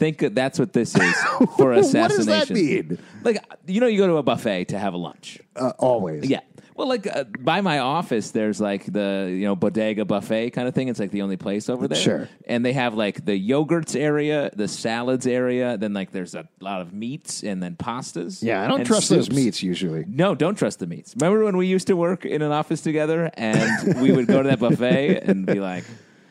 think 0.01 0.19
that 0.19 0.35
that's 0.35 0.59
what 0.59 0.73
this 0.73 0.97
is 0.97 1.15
for 1.57 1.73
assassination. 1.73 2.01
What 2.01 2.49
does 2.49 2.49
that 2.49 2.51
mean? 2.51 2.99
Like 3.23 3.45
you 3.67 3.81
know, 3.81 3.87
you 3.87 3.99
go 3.99 4.07
to 4.07 4.17
a 4.17 4.23
buffet 4.23 4.67
to 4.67 4.79
have 4.79 4.95
a 4.95 4.97
lunch. 4.97 5.39
Uh, 5.55 5.73
always. 5.79 6.29
Yeah. 6.29 6.41
Well, 6.81 6.89
like 6.89 7.07
uh, 7.07 7.25
by 7.41 7.61
my 7.61 7.81
office, 7.81 8.31
there's 8.31 8.59
like 8.59 8.91
the 8.91 9.29
you 9.31 9.45
know 9.45 9.55
bodega 9.55 10.07
buffet 10.07 10.53
kind 10.53 10.67
of 10.67 10.75
thing. 10.75 10.89
It's 10.89 10.99
like 10.99 11.11
the 11.11 11.21
only 11.21 11.37
place 11.37 11.69
over 11.69 11.87
there. 11.87 12.01
Sure. 12.01 12.29
And 12.47 12.65
they 12.65 12.73
have 12.73 12.95
like 12.95 13.23
the 13.23 13.39
yogurts 13.39 13.95
area, 13.95 14.51
the 14.57 14.67
salads 14.67 15.27
area. 15.27 15.77
Then 15.77 15.93
like 15.93 16.11
there's 16.11 16.35
a 16.35 16.49
lot 16.59 16.81
of 16.81 16.95
meats 16.95 17.43
and 17.43 17.63
then 17.63 17.77
pastas. 17.77 18.43
Yeah, 18.43 18.65
I 18.65 18.67
don't 18.67 18.81
and 18.81 18.87
trust 18.87 19.11
those 19.11 19.31
meats 19.31 19.63
usually. 19.63 20.07
No, 20.09 20.35
don't 20.35 20.55
trust 20.55 20.79
the 20.79 20.87
meats. 20.87 21.15
Remember 21.21 21.45
when 21.45 21.59
we 21.59 21.67
used 21.67 21.89
to 21.89 21.97
work 21.97 22.25
in 22.25 22.41
an 22.41 22.51
office 22.51 22.81
together 22.81 23.31
and 23.35 24.01
we 24.01 24.11
would 24.11 24.27
go 24.27 24.43
to 24.43 24.49
that 24.49 24.61
buffet 24.61 25.19
and 25.19 25.45
be 25.45 25.61
like, 25.61 25.85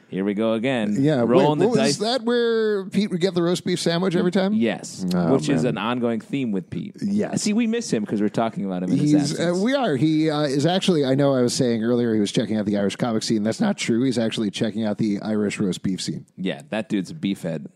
"Here 0.09 0.25
we 0.25 0.33
go 0.33 0.53
again." 0.53 0.95
Yeah, 0.99 1.21
rolling 1.25 1.59
wait, 1.59 1.71
the 1.71 1.75
dice. 1.77 1.97
that 1.97 2.23
where 2.23 2.85
Pete 2.85 3.09
would 3.11 3.21
get 3.21 3.33
the 3.33 3.43
roast 3.43 3.63
beef 3.65 3.79
sandwich 3.79 4.15
every 4.15 4.31
time? 4.31 4.53
Yes, 4.53 5.05
Oh, 5.15 5.33
which 5.33 5.49
is 5.49 5.63
an 5.63 5.77
ongoing 5.77 6.19
theme 6.19 6.51
with 6.51 6.69
Pete. 6.69 6.95
Yes. 7.01 7.41
See, 7.43 7.53
we 7.53 7.67
miss 7.67 7.91
him 7.91 8.03
because 8.03 8.21
we're 8.21 8.29
talking 8.29 8.65
about 8.65 8.83
him 8.83 8.91
in 8.91 8.97
He's, 8.97 9.13
Assassins. 9.31 9.59
uh, 9.59 9.63
we 9.63 9.73
are. 9.75 9.95
He 9.95 10.29
uh, 10.29 10.41
is 10.41 10.65
actually. 10.65 11.05
I 11.05 11.15
know. 11.15 11.33
I 11.33 11.41
was 11.41 11.53
saying 11.53 11.83
earlier 11.83 12.13
he 12.13 12.19
was 12.19 12.31
checking 12.31 12.57
out 12.57 12.65
the 12.65 12.77
Irish 12.77 12.95
comic 12.95 13.23
scene. 13.23 13.43
That's 13.43 13.61
not 13.61 13.77
true. 13.77 14.03
He's 14.03 14.17
actually 14.17 14.51
checking 14.51 14.83
out 14.85 14.97
the 14.97 15.19
Irish 15.21 15.59
roast 15.59 15.81
beef 15.83 16.01
scene. 16.01 16.25
Yeah, 16.37 16.61
that 16.69 16.89
dude's 16.89 17.11
a 17.11 17.15
beefhead. 17.15 17.67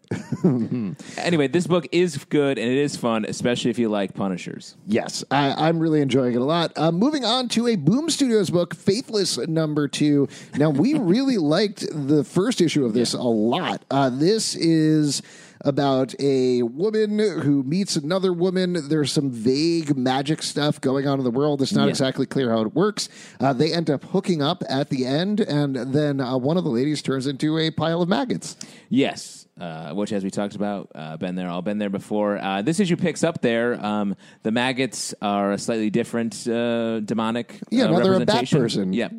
anyway, 1.18 1.48
this 1.48 1.68
book 1.68 1.88
is 1.92 2.18
good 2.26 2.58
and 2.58 2.70
it 2.72 2.78
is 2.78 2.96
fun, 2.96 3.26
especially 3.28 3.72
if 3.72 3.80
you 3.80 3.90
like 3.90 4.14
Punishers. 4.14 4.76
Yes, 4.88 5.24
I, 5.32 5.68
I'm 5.68 5.80
really 5.80 6.02
enjoying 6.02 6.34
it 6.36 6.42
a 6.42 6.44
lot. 6.44 6.72
Uh, 6.78 6.92
moving 6.92 7.26
on 7.26 7.48
to 7.50 7.68
a 7.68 7.76
Boom 7.76 8.10
Studios 8.10 8.50
book, 8.50 8.76
Faithless 8.76 9.38
number 9.48 9.88
two. 9.88 10.28
Now, 10.58 10.70
we 10.70 10.94
really 11.00 11.38
liked 11.38 11.86
the 11.92 12.23
first 12.24 12.62
issue 12.62 12.86
of 12.86 12.94
this 12.94 13.14
a 13.14 13.22
lot. 13.22 13.84
Uh, 13.92 14.10
this 14.10 14.56
is 14.56 15.22
about 15.66 16.14
a 16.20 16.62
woman 16.64 17.18
who 17.20 17.64
meets 17.64 17.96
another 17.96 18.34
woman. 18.34 18.90
There's 18.90 19.14
some 19.14 19.32
vague 19.32 19.96
magic 19.96 20.44
stuff 20.44 20.82
going 20.82 21.08
on 21.08 21.20
in 21.20 21.24
the 21.24 21.32
world. 21.32 21.62
It's 21.62 21.72
not 21.72 21.86
Yeah. 21.86 21.90
exactly 21.92 22.26
clear 22.26 22.52
how 22.52 22.62
it 22.64 22.76
works. 22.76 23.08
Uh, 23.40 23.54
they 23.54 23.72
end 23.74 23.90
up 23.90 24.04
hooking 24.04 24.42
up 24.42 24.62
at 24.68 24.90
the 24.90 25.06
end, 25.06 25.40
and 25.40 25.76
then 25.76 26.20
uh, 26.20 26.38
one 26.38 26.58
of 26.58 26.66
the 26.66 26.70
ladies 26.70 27.02
turns 27.02 27.28
into 27.28 27.58
a 27.58 27.72
pile 27.72 28.02
of 28.02 28.10
maggots. 28.10 28.58
Yes, 28.90 29.48
uh, 29.58 29.94
which, 29.94 30.12
as 30.12 30.26
we 30.26 30.30
talked 30.32 30.56
about, 30.56 30.92
uh, 30.96 31.16
been 31.16 31.36
there, 31.36 31.48
all 31.48 31.62
been 31.62 31.78
there 31.78 31.90
before. 31.90 32.40
Uh, 32.40 32.62
this 32.62 32.82
issue 32.82 32.98
picks 32.98 33.24
up 33.24 33.42
there. 33.42 33.84
Um, 33.86 34.18
the 34.42 34.52
maggots 34.52 35.14
are 35.22 35.54
a 35.54 35.58
slightly 35.58 35.90
different 35.90 36.46
uh, 36.46 37.00
demonic. 37.00 37.62
Yeah, 37.70 37.86
now 37.88 38.00
they're 38.02 38.16
a 38.16 38.20
bat 38.20 38.36
representation. 38.52 38.60
person. 38.60 38.94
Yep. 38.94 39.14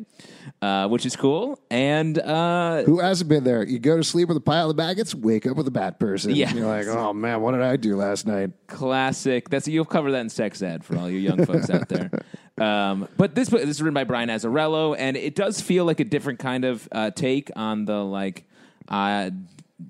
Uh, 0.61 0.87
which 0.87 1.05
is 1.05 1.15
cool. 1.15 1.59
And 1.69 2.17
uh, 2.17 2.81
Who 2.83 2.99
hasn't 2.99 3.29
been 3.29 3.43
there? 3.43 3.61
You 3.63 3.77
go 3.77 3.97
to 3.97 4.03
sleep 4.03 4.29
with 4.29 4.37
a 4.37 4.41
pile 4.41 4.71
of 4.71 4.77
maggots, 4.77 5.13
wake 5.13 5.45
up 5.45 5.57
with 5.57 5.67
a 5.67 5.71
bat 5.71 5.99
person. 5.99 6.33
Yeah. 6.33 6.51
You're 6.53 6.65
like, 6.65 6.87
oh 6.87 7.13
man, 7.13 7.41
what 7.41 7.51
did 7.51 7.61
I 7.61 7.75
do 7.75 7.95
last 7.95 8.25
night? 8.25 8.51
classic. 8.67 9.49
That's 9.49 9.67
you'll 9.67 9.85
cover 9.85 10.11
that 10.13 10.21
in 10.21 10.29
sex 10.29 10.61
ed 10.63 10.83
for 10.83 10.97
all 10.97 11.09
you 11.09 11.19
young 11.19 11.45
folks 11.45 11.69
out 11.69 11.87
there. 11.89 12.09
Um, 12.57 13.09
but 13.17 13.35
this 13.35 13.49
book 13.49 13.59
this 13.59 13.71
is 13.71 13.81
written 13.81 13.93
by 13.93 14.05
Brian 14.05 14.29
Azzarello, 14.29 14.95
and 14.97 15.17
it 15.17 15.35
does 15.35 15.59
feel 15.59 15.83
like 15.83 15.99
a 15.99 16.05
different 16.05 16.39
kind 16.39 16.63
of 16.63 16.87
uh, 16.89 17.11
take 17.11 17.51
on 17.53 17.83
the 17.83 18.01
like 18.01 18.45
uh, 18.87 19.29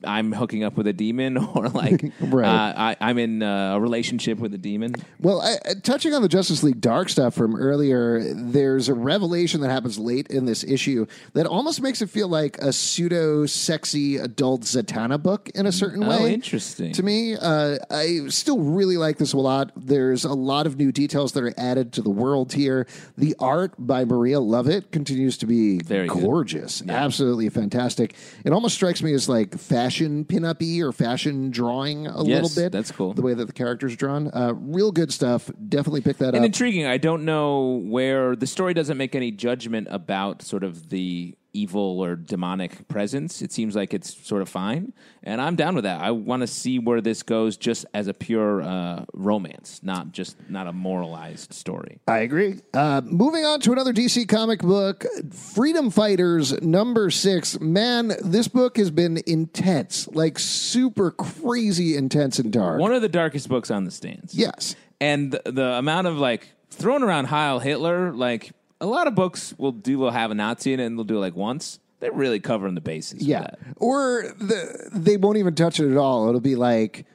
I'm 0.04 0.32
hooking 0.32 0.64
up 0.64 0.75
with 0.78 0.88
a 0.88 0.94
demon 0.94 1.38
or 1.56 1.70
like 1.70 2.04
Right. 2.20 2.48
uh, 2.48 2.74
I, 2.78 2.98
I'm 3.02 3.18
in 3.18 3.42
uh, 3.44 3.75
a 3.75 3.80
relationship 3.80 4.40
with 4.40 4.54
a 4.54 4.58
demon. 4.58 4.96
Well, 5.20 5.42
I, 5.42 5.56
I- 5.70 5.74
touching 5.75 6.14
on 6.14 6.22
the 6.22 6.28
Justice 6.28 6.64
League 6.64 6.82
Dark 6.82 7.10
stuff 7.10 7.34
from 7.36 7.56
earlier, 7.56 8.34
there's 8.34 8.90
a 8.90 8.94
revelation 8.94 9.62
that 9.62 9.70
happens 9.70 9.98
late 10.00 10.28
in 10.28 10.46
this 10.46 10.64
issue 10.64 11.06
that 11.34 11.46
almost 11.46 11.82
makes 11.82 12.02
it 12.02 12.10
feel 12.10 12.28
like 12.28 12.58
a 12.60 12.72
pseudo 12.74 13.46
sexy 13.46 14.18
adult 14.18 14.62
Zatanna 14.62 15.22
book 15.22 15.50
in 15.56 15.66
a 15.66 15.72
certain 15.72 16.04
Oh, 16.04 16.10
way. 16.24 16.34
interesting. 16.34 16.92
To 16.94 17.04
me, 17.04 17.36
uh, 17.36 17.78
I 17.90 18.28
still 18.30 18.60
really 18.60 18.98
like 18.98 19.18
this 19.18 19.34
a 19.34 19.38
lot. 19.38 19.72
There's 19.75 20.25
a 20.25 20.34
lot 20.34 20.66
of 20.68 20.78
new 20.78 20.92
details 20.92 21.32
that 21.34 21.44
are 21.44 21.54
added 21.58 21.94
to 21.94 22.02
the 22.02 22.10
world 22.10 22.54
here. 22.54 22.88
The 23.18 23.36
art 23.40 23.74
by 23.78 24.06
Maria 24.06 24.38
Llovet 24.38 24.92
continues 24.92 25.38
to 25.38 25.46
be 25.46 25.80
Very 25.80 26.08
gorgeous, 26.08 26.82
absolutely 26.88 27.50
fantastic. 27.50 28.16
It 28.44 28.52
almost 28.54 28.75
strikes 28.75 29.02
me 29.02 29.14
as 29.14 29.28
like 29.30 29.56
fashion 29.86 30.25
pinup-y 30.25 30.82
or 30.82 30.92
fashion 30.92 31.51
drawing 31.51 32.08
a 32.08 32.24
Yes, 32.24 32.44
little 32.44 32.63
bit. 32.63 32.72
that's 32.72 32.92
cool. 32.92 33.13
The 33.13 33.22
way 33.22 33.34
that 33.34 33.46
the 33.46 33.54
characters 33.54 33.94
are 33.94 33.98
drawn, 33.98 34.30
uh, 34.34 34.54
real 34.56 34.92
good 34.92 35.13
stuff. 35.13 35.50
Definitely 35.70 36.01
pick 36.01 36.18
that 36.18 36.27
and 36.27 36.36
up. 36.38 36.38
And 36.38 36.46
intriguing. 36.46 36.86
I 36.86 36.98
don't 36.98 37.24
know 37.25 37.82
where 37.86 38.36
the 38.36 38.48
story 38.48 38.74
doesn't 38.74 38.98
make 38.98 39.15
any 39.15 39.32
judgment 39.32 39.88
about 39.92 40.42
sort 40.42 40.63
of 40.63 40.89
the 40.89 41.36
evil 41.56 42.02
or 42.04 42.16
demonic 42.16 42.88
presence. 42.88 43.42
It 43.42 43.52
seems 43.52 43.76
like 43.76 43.94
it's 43.94 44.16
sort 44.28 44.42
of 44.42 44.50
fine, 44.50 44.94
and 45.24 45.42
I'm 45.42 45.56
down 45.56 45.76
with 45.76 45.84
that. 45.86 46.02
I 46.02 46.12
want 46.12 46.42
to 46.42 46.48
see 46.48 46.80
where 46.80 47.02
this 47.02 47.24
goes, 47.24 47.58
just 47.58 47.86
as 47.94 48.08
a 48.08 48.14
pure 48.14 48.62
uh, 48.62 49.06
romance, 49.14 49.82
not 49.84 50.12
just 50.12 50.38
not 50.50 50.68
a 50.68 50.74
moralized 50.74 51.54
story. 51.54 52.00
I 52.08 52.20
agree. 52.20 52.60
Uh, 52.74 53.02
moving 53.06 53.46
on 53.46 53.60
to 53.62 53.72
another 53.72 53.94
DC 53.94 54.28
comic 54.28 54.60
book, 54.62 55.06
Freedom 55.34 55.90
Fighters 55.90 56.62
number 56.62 57.10
six. 57.10 57.60
Man, 57.60 58.14
this 58.24 58.48
book 58.48 58.78
has 58.78 58.92
been 58.92 59.22
intense, 59.26 60.08
like 60.10 60.38
super 60.40 61.12
crazy 61.12 61.96
intense 61.96 62.40
and 62.40 62.52
dark. 62.52 62.80
One 62.80 62.94
of 62.94 63.02
the 63.02 63.10
darkest 63.10 63.50
books 63.50 63.72
on 63.72 63.86
the 63.86 63.92
stands. 63.92 64.34
yes. 64.36 64.76
and 65.00 65.32
the, 65.32 65.52
the 65.52 65.66
amount 65.74 66.08
of 66.08 66.18
like 66.18 66.48
throwing 66.70 67.04
around 67.04 67.26
Heil 67.26 67.60
Hitler, 67.60 68.12
like 68.14 68.52
a 68.82 68.86
lot 68.86 69.08
of 69.08 69.15
books 69.15 69.53
will 69.58 69.72
do 69.72 69.98
will 70.00 70.12
have 70.12 70.32
a 70.32 70.36
Nazi 70.36 70.74
in 70.74 70.79
it 70.79 70.86
and 70.86 70.98
they'll 70.98 71.03
do 71.05 71.17
it 71.17 71.22
like 71.22 71.36
once. 71.36 71.79
They're 72.01 72.12
really 72.12 72.39
covering 72.39 72.75
the 72.75 72.82
bases. 72.82 73.25
Yeah. 73.25 73.48
Or 73.77 74.24
the, 74.38 74.89
they 74.94 75.17
won't 75.17 75.38
even 75.38 75.55
touch 75.55 75.79
it 75.79 75.89
at 75.89 75.98
all. 75.98 76.27
It'll 76.27 76.41
be 76.41 76.55
like, 76.58 77.05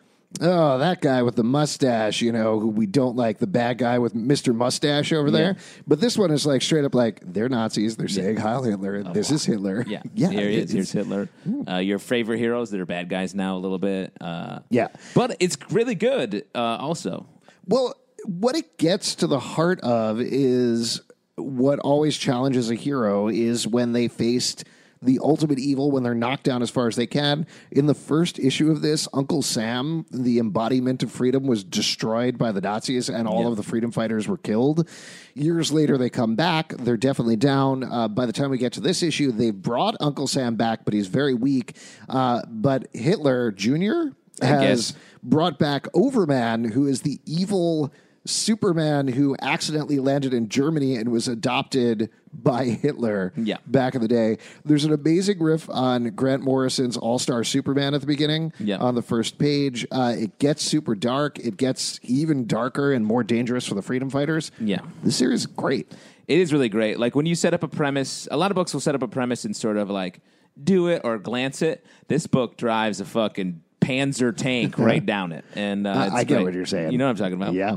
oh, 0.41 0.79
that 0.79 1.01
guy 1.03 1.23
with 1.23 1.37
the 1.37 1.45
mustache, 1.45 2.23
you 2.23 2.33
know, 2.33 2.59
who 2.59 2.69
we 2.69 2.87
don't 2.87 3.15
like, 3.15 3.39
the 3.39 3.47
bad 3.47 3.77
guy 3.79 3.99
with 3.99 4.15
Mr. 4.15 4.55
Mustache 4.55 5.13
over 5.13 5.31
there. 5.31 5.57
But 5.87 6.01
this 6.01 6.17
one 6.17 6.31
is 6.31 6.47
like 6.47 6.63
straight 6.63 6.85
up 6.87 6.95
like, 6.95 7.21
they're 7.23 7.49
Nazis. 7.51 7.97
They're 7.97 8.09
saying 8.09 8.39
Heil 8.39 8.63
Hitler. 8.63 9.03
this 9.03 9.31
is 9.31 9.45
Hitler. 9.45 9.85
Yeah, 9.87 10.03
yeah. 10.15 10.31
Here 10.31 10.49
he 10.49 10.57
is. 10.57 10.71
Here's 10.73 10.93
Hitler. 10.93 11.29
Uh, 11.69 11.77
your 11.77 11.99
favorite 11.99 12.39
heroes 12.39 12.71
that 12.71 12.81
are 12.81 12.87
bad 12.87 13.11
guys 13.11 13.35
now 13.35 13.57
a 13.57 13.61
little 13.61 13.79
bit. 13.79 14.13
Uh, 14.21 14.61
Yeah. 14.71 14.89
but 15.15 15.37
it's 15.41 15.59
really 15.71 15.95
good. 15.95 16.47
Uh, 16.55 16.59
also, 16.81 17.27
Well, 17.67 17.95
what 18.25 18.57
it 18.57 18.79
gets 18.79 19.15
to 19.17 19.27
the 19.27 19.41
heart 19.41 19.81
of 19.81 20.21
is 20.21 21.03
what 21.41 21.79
always 21.81 22.17
challenges 22.17 22.71
a 22.71 22.75
hero 22.75 23.29
is 23.29 23.67
when 23.67 23.93
they 23.93 24.09
faced 24.09 24.65
the 25.03 25.19
ultimate 25.23 25.59
evil 25.59 25.91
when 25.91 26.03
they're 26.03 26.15
knocked 26.15 26.45
down 26.45 26.63
as 26.63 26.71
far 26.71 26.87
as 26.87 26.97
they 26.97 27.07
can. 27.07 27.47
In 27.71 27.87
the 27.87 27.95
first 27.95 28.39
issue 28.39 28.71
of 28.71 28.83
this, 28.83 29.09
Uncle 29.15 29.43
Sam, 29.43 30.05
the 30.11 30.39
embodiment 30.39 31.03
of 31.03 31.11
freedom, 31.11 31.47
was 31.47 31.65
destroyed 31.65 32.37
by 32.37 32.53
the 32.53 32.61
Nazis 32.61 33.09
and 33.09 33.27
all 33.27 33.49
of 33.49 33.57
the 33.57 33.63
freedom 33.63 33.91
fighters 33.91 34.29
were 34.29 34.37
killed. 34.37 34.89
Years 35.35 35.73
later, 35.73 35.97
they 35.97 36.11
come 36.11 36.37
back. 36.37 36.75
They're 36.77 36.99
definitely 36.99 37.37
down. 37.37 37.85
Uh, 37.85 38.09
by 38.09 38.27
the 38.27 38.33
time 38.33 38.51
we 38.51 38.59
get 38.59 38.75
to 38.75 38.81
this 38.81 39.03
issue, 39.03 39.33
they've 39.33 39.55
brought 39.55 39.97
Uncle 40.01 40.27
Sam 40.27 40.57
back, 40.57 40.85
but 40.85 40.93
he's 40.93 41.07
very 41.07 41.35
weak. 41.35 41.77
Uh, 42.09 42.43
but 42.49 42.89
Hitler 42.93 43.53
Jr. 43.53 44.13
has 44.43 44.95
brought 45.23 45.59
back 45.59 45.87
Overman, 45.95 46.65
who 46.65 46.87
is 46.87 47.03
the 47.03 47.21
evil 47.25 47.91
Superman 48.27 49.09
who 49.09 49.35
accidentally 49.41 49.99
landed 49.99 50.35
in 50.35 50.49
Germany 50.49 50.97
and 50.97 51.11
was 51.11 51.27
adopted 51.29 52.11
by 52.33 52.65
Hitler 52.67 53.33
Yeah. 53.37 53.57
back 53.67 53.95
in 53.95 54.03
the 54.03 54.09
day. 54.09 54.39
There's 54.65 54.85
an 54.85 54.93
amazing 54.93 55.41
riff 55.41 55.69
on 55.71 56.11
Grant 56.11 56.43
Morrison's 56.43 56.97
All 56.97 57.19
Star 57.19 57.43
Superman 57.45 57.95
at 57.95 58.01
the 58.03 58.07
beginning 58.07 58.53
Yeah. 58.61 58.77
on 58.77 58.95
the 58.95 59.03
first 59.03 59.39
page. 59.39 59.87
Uh, 59.91 60.15
it 60.19 60.39
gets 60.39 60.63
super 60.63 60.95
dark. 60.95 61.39
It 61.39 61.57
gets 61.57 61.99
even 62.05 62.47
darker 62.47 62.93
and 62.93 63.05
more 63.05 63.25
dangerous 63.25 63.67
for 63.67 63.75
the 63.75 63.83
freedom 63.83 64.11
fighters. 64.11 64.53
Yeah. 64.61 64.81
The 65.03 65.13
series 65.13 65.41
is 65.41 65.47
great. 65.47 65.91
it 66.29 66.39
is 66.39 66.53
really 66.53 66.69
great. 66.69 67.01
Like 67.01 67.17
when 67.17 67.27
you 67.27 67.35
set 67.35 67.55
up 67.55 67.65
a 67.65 67.69
premise, 67.69 68.29
a 68.31 68.37
lot 68.37 68.53
of 68.53 68.55
books 68.55 68.73
will 68.73 68.81
set 68.81 68.95
up 68.95 69.03
a 69.03 69.09
premise 69.09 69.45
and 69.45 69.57
sort 69.57 69.77
of 69.77 69.91
like 69.91 70.21
do 70.63 70.87
it 70.87 71.01
or 71.03 71.19
glance 71.19 71.61
it. 71.63 71.85
This 72.07 72.29
book 72.29 72.57
drives 72.57 73.01
a 73.01 73.05
fucking 73.05 73.63
Panzer 73.81 74.37
tank 74.37 74.79
right 74.79 75.05
down 75.05 75.33
it, 75.33 75.45
and 75.57 75.89
uh, 75.89 75.91
I- 75.91 76.19
I 76.19 76.25
get 76.25 76.35
great. 76.37 76.45
what 76.45 76.55
you're 76.55 76.67
saying. 76.67 76.93
You 76.93 76.99
know 76.99 77.07
what 77.07 77.11
I'm 77.13 77.17
talking 77.17 77.35
about? 77.35 77.55
Yeah. 77.55 77.77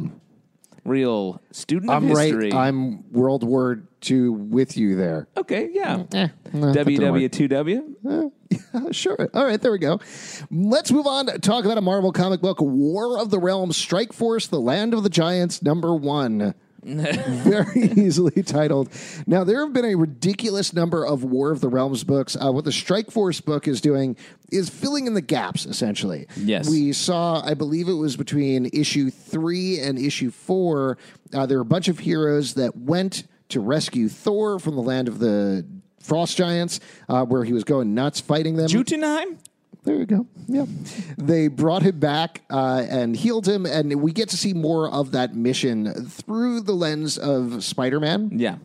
Real 0.86 1.42
student 1.52 1.92
I'm 1.92 2.08
history. 2.08 2.50
right. 2.52 2.54
I'm 2.54 3.12
World 3.12 3.44
War 3.44 3.84
II 4.10 4.30
with 4.30 4.78
you 4.78 4.96
there. 4.96 5.28
okay. 5.38 5.70
Yeah. 5.72 6.04
Eh, 6.14 6.28
no, 6.52 6.74
that 6.74 6.86
didn't 6.86 7.12
work. 7.12 7.22
WW2W. 7.22 8.32
Sure. 8.92 9.30
All 9.34 9.46
right, 9.46 9.60
there 9.62 9.72
we 9.72 9.80
go. 9.80 10.00
Let's 10.52 10.92
move 10.92 11.08
on 11.08 11.26
to 11.28 11.40
talk 11.40 11.66
about 11.66 11.78
a 11.78 11.82
Marvel 11.82 12.12
comic 12.12 12.42
book, 12.42 12.60
War 12.62 13.20
of 13.20 13.30
the 13.32 13.40
Realms, 13.40 13.78
Strike 13.78 14.14
Force, 14.14 14.48
The 14.48 14.60
Land 14.60 14.94
of 14.94 15.04
the 15.04 15.10
Giants, 15.10 15.62
number 15.64 15.96
one. 15.96 16.54
Very 17.44 17.82
easily 17.82 18.44
titled. 18.44 18.90
Now, 19.26 19.44
there 19.44 19.64
have 19.64 19.74
been 19.74 19.86
a 19.86 19.96
ridiculous 19.96 20.74
number 20.74 21.06
of 21.06 21.24
War 21.24 21.52
of 21.52 21.62
the 21.62 21.70
Realms 21.70 22.04
books. 22.04 22.36
Uh, 22.36 22.52
what 22.52 22.66
the 22.66 22.72
Strike 22.72 23.12
Force 23.12 23.42
book 23.42 23.68
is 23.68 23.82
doing 23.82 24.18
is 24.52 24.70
filling 24.70 25.08
in 25.08 25.14
the 25.14 25.22
gaps, 25.22 25.66
essentially. 25.66 26.28
Yes. 26.38 26.70
We 26.70 26.94
saw, 26.94 27.42
I 27.44 27.54
believe 27.54 27.88
it 27.88 27.94
was 27.94 28.18
between 28.18 28.70
issue 28.74 29.10
three 29.10 29.80
and 29.80 29.98
issue 29.98 30.32
four, 30.32 30.98
uh, 31.34 31.46
there 31.46 31.58
were 31.58 31.64
a 31.64 31.66
bunch 31.66 31.88
of 31.88 32.00
heroes 32.00 32.56
that 32.56 32.76
went 32.76 33.24
to 33.50 33.60
rescue 33.60 34.10
Thor 34.10 34.60
from 34.60 34.76
the 34.76 34.82
land 34.82 35.08
of 35.08 35.20
the 35.20 35.66
Frost 36.02 36.38
Giants, 36.38 36.80
uh, 37.08 37.26
where 37.26 37.44
he 37.44 37.54
was 37.54 37.64
going 37.64 37.94
nuts 37.94 38.20
fighting 38.20 38.56
them. 38.56 38.68
Jotunheim? 38.68 39.38
There 39.84 39.96
you 39.96 40.06
go. 40.06 40.26
Yeah. 40.48 40.66
They 41.18 41.48
brought 41.50 41.82
him 41.84 42.00
back 42.00 42.42
uh, 42.50 42.86
and 42.90 43.16
healed 43.16 43.48
him, 43.48 43.66
and 43.66 44.02
we 44.02 44.12
get 44.14 44.30
to 44.30 44.38
see 44.38 44.54
more 44.54 44.90
of 44.90 45.12
that 45.12 45.36
mission 45.36 45.94
through 46.06 46.62
the 46.62 46.74
lens 46.74 47.18
of 47.18 47.64
Spider 47.64 48.00
Man. 48.00 48.30
Yeah. 48.40 48.58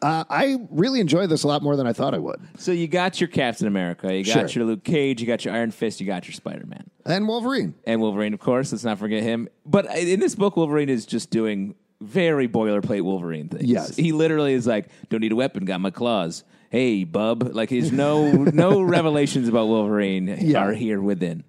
Uh, 0.00 0.24
I 0.30 0.58
really 0.70 1.00
enjoyed 1.00 1.28
this 1.28 1.42
a 1.42 1.48
lot 1.48 1.62
more 1.62 1.76
than 1.76 1.86
I 1.86 1.92
thought 1.92 2.14
I 2.14 2.18
would. 2.18 2.40
So 2.58 2.72
you 2.72 2.88
got 2.88 3.20
your 3.20 3.28
Captain 3.28 3.66
America, 3.66 4.14
you 4.16 4.24
got 4.24 4.50
Sure. 4.50 4.62
your 4.62 4.64
Luke 4.70 4.84
Cage, 4.84 5.20
you 5.20 5.26
got 5.26 5.44
your 5.44 5.52
Iron 5.54 5.70
Fist, 5.70 6.00
you 6.00 6.06
got 6.06 6.26
your 6.26 6.32
Spider 6.32 6.64
Man. 6.66 6.88
And 7.04 7.28
Wolverine. 7.28 7.74
And 7.84 8.00
Wolverine, 8.00 8.32
of 8.32 8.40
course. 8.40 8.72
Let's 8.72 8.84
not 8.84 8.98
forget 8.98 9.22
him. 9.22 9.48
But 9.66 9.86
in 9.96 10.18
this 10.20 10.34
book, 10.34 10.56
Wolverine 10.56 10.88
is 10.88 11.06
just 11.06 11.30
doing 11.30 11.74
very 12.00 12.48
boilerplate 12.48 13.02
Wolverine 13.02 13.48
things. 13.48 13.64
Yes. 13.64 13.96
He 13.96 14.12
literally 14.12 14.54
is 14.54 14.66
like, 14.66 14.88
don't 15.08 15.20
need 15.20 15.32
a 15.32 15.36
weapon, 15.36 15.64
got 15.64 15.80
my 15.80 15.90
claws. 15.90 16.42
Hey, 16.72 17.04
bub. 17.04 17.54
Like, 17.54 17.68
there's 17.68 17.92
no, 17.92 18.32
no 18.32 18.80
revelations 18.96 19.46
about 19.46 19.68
Wolverine 19.68 20.26
Yeah. 20.40 20.64
are 20.64 20.72
here 20.72 21.02
within. 21.02 21.44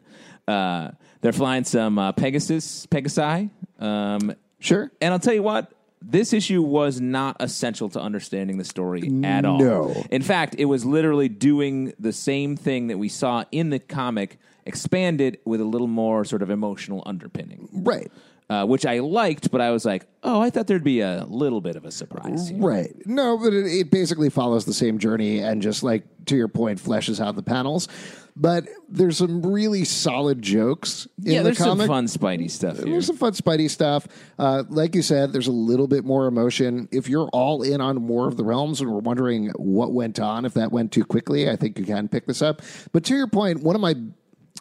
Uh, 0.46 0.92
they're 1.22 1.32
flying 1.32 1.64
some 1.64 1.98
uh, 1.98 2.12
Pegasus, 2.12 2.86
Pegasi. 2.88 3.50
Um, 3.80 4.36
Sure. 4.60 4.92
and 5.02 5.14
I'll 5.14 5.20
tell 5.20 5.34
you 5.34 5.42
what, 5.42 5.72
this 6.02 6.34
issue 6.34 6.62
was 6.62 7.00
not 7.00 7.38
essential 7.40 7.88
to 7.92 8.02
understanding 8.02 8.58
the 8.58 8.66
story 8.66 9.10
at 9.24 9.46
all. 9.46 9.60
No. 9.60 10.04
In 10.12 10.22
fact, 10.22 10.56
it 10.58 10.66
was 10.66 10.84
literally 10.86 11.30
doing 11.30 11.94
the 11.98 12.12
same 12.12 12.58
thing 12.58 12.88
that 12.88 12.98
we 12.98 13.08
saw 13.08 13.46
in 13.54 13.70
the 13.70 13.80
comic, 13.80 14.40
expanded 14.66 15.38
with 15.46 15.62
a 15.62 15.66
little 15.66 15.88
more 15.88 16.26
sort 16.26 16.42
of 16.42 16.50
emotional 16.50 17.02
underpinning, 17.06 17.70
Right. 17.72 18.12
Uh, 18.50 18.66
which 18.66 18.86
I 18.86 19.00
liked, 19.00 19.52
but 19.52 19.62
I 19.62 19.72
was 19.72 19.86
like, 19.86 20.06
oh, 20.24 20.42
I 20.42 20.50
thought 20.50 20.68
there'd 20.68 20.84
be 20.84 21.02
a 21.02 21.26
little 21.28 21.62
bit 21.62 21.76
of 21.76 21.86
a 21.86 21.92
surprise 21.92 22.50
here. 22.50 22.60
Right. 22.60 22.94
No, 23.06 23.38
but 23.38 23.54
it, 23.54 23.66
it 23.66 23.92
basically 23.92 24.30
follows 24.30 24.66
the 24.66 24.74
same 24.74 25.00
journey 25.00 25.40
and 25.40 25.62
just 25.62 25.84
like 25.84 26.04
to 26.26 26.36
your 26.36 26.48
point, 26.48 26.80
fleshes 26.80 27.24
out 27.24 27.36
the 27.36 27.44
panels. 27.44 27.88
But 28.36 28.68
there's 28.90 29.18
some 29.18 29.46
really 29.46 29.84
solid 29.86 30.42
jokes 30.42 31.08
in 31.24 31.34
Yeah, 31.34 31.38
the 31.40 31.44
there's 31.46 31.58
some 31.60 31.78
fun 31.86 32.06
Spidey 32.08 32.50
stuff 32.50 32.78
here. 32.78 32.86
There's 32.86 33.06
some 33.06 33.18
fun 33.18 33.34
Spidey 33.34 33.70
stuff. 33.70 34.08
Uh, 34.40 34.64
like 34.70 34.96
you 34.96 35.04
said, 35.04 35.34
there's 35.34 35.48
a 35.48 35.52
little 35.52 35.88
bit 35.88 36.04
more 36.04 36.26
emotion. 36.26 36.88
If 36.92 37.08
you're 37.08 37.30
all 37.32 37.62
in 37.62 37.80
on 37.80 38.08
War 38.08 38.28
of 38.28 38.38
the 38.38 38.44
Realms 38.44 38.82
and 38.82 38.92
we're 38.92 39.00
wondering 39.00 39.50
what 39.58 39.94
went 39.94 40.20
on, 40.20 40.46
if 40.46 40.56
that 40.56 40.72
went 40.72 40.92
too 40.92 41.06
quickly, 41.06 41.48
I 41.48 41.56
think 41.56 41.78
you 41.78 41.86
can 41.86 42.08
pick 42.08 42.26
this 42.26 42.42
up. 42.42 42.62
But 42.92 43.04
to 43.06 43.16
your 43.16 43.28
point, 43.28 43.62
one 43.62 43.76
of 43.76 43.82
my 43.82 43.94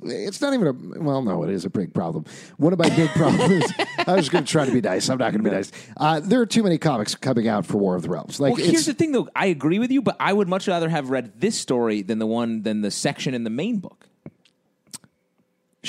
it's 0.05 0.41
not 0.41 0.55
even 0.55 0.67
a 0.67 1.01
well, 1.03 1.23
no, 1.23 1.43
it 1.45 1.51
is 1.51 1.65
a 1.65 1.71
big 1.71 1.95
problem. 1.95 2.25
One 2.57 2.73
of 2.73 2.79
my 2.79 2.89
big 2.91 3.11
problems. 3.15 3.65
I 4.07 4.15
was 4.15 4.29
going 4.29 4.45
to 4.45 4.51
try 4.51 4.65
to 4.65 4.73
be 4.73 4.81
nice. 4.81 5.09
I'm 5.09 5.19
not 5.19 5.33
going 5.33 5.45
to 5.45 5.51
be 5.51 5.55
nice. 5.55 5.73
Uh, 5.97 6.21
there 6.21 6.41
are 6.41 6.47
too 6.47 6.63
many 6.63 6.79
comics 6.79 7.15
coming 7.15 7.49
out 7.49 7.67
for 7.67 7.79
War 7.79 7.95
of 7.97 8.03
the 8.03 8.09
Realms. 8.11 8.41
Like, 8.41 8.55
Well, 8.57 8.65
here's 8.65 8.87
the 8.87 8.95
thing, 8.95 9.13
though. 9.13 9.29
I 9.35 9.47
agree 9.47 9.79
with 9.79 9.91
you, 9.91 10.03
but 10.03 10.17
I 10.19 10.33
would 10.33 10.49
much 10.49 10.69
rather 10.69 10.89
have 10.89 11.11
read 11.11 11.41
this 11.41 11.59
story 11.59 12.03
than 12.03 12.19
the 12.19 12.27
one 12.27 12.63
than 12.63 12.81
the 12.83 12.91
section 12.91 13.35
in 13.35 13.45
the 13.45 13.51
main 13.51 13.79
book. 13.79 14.09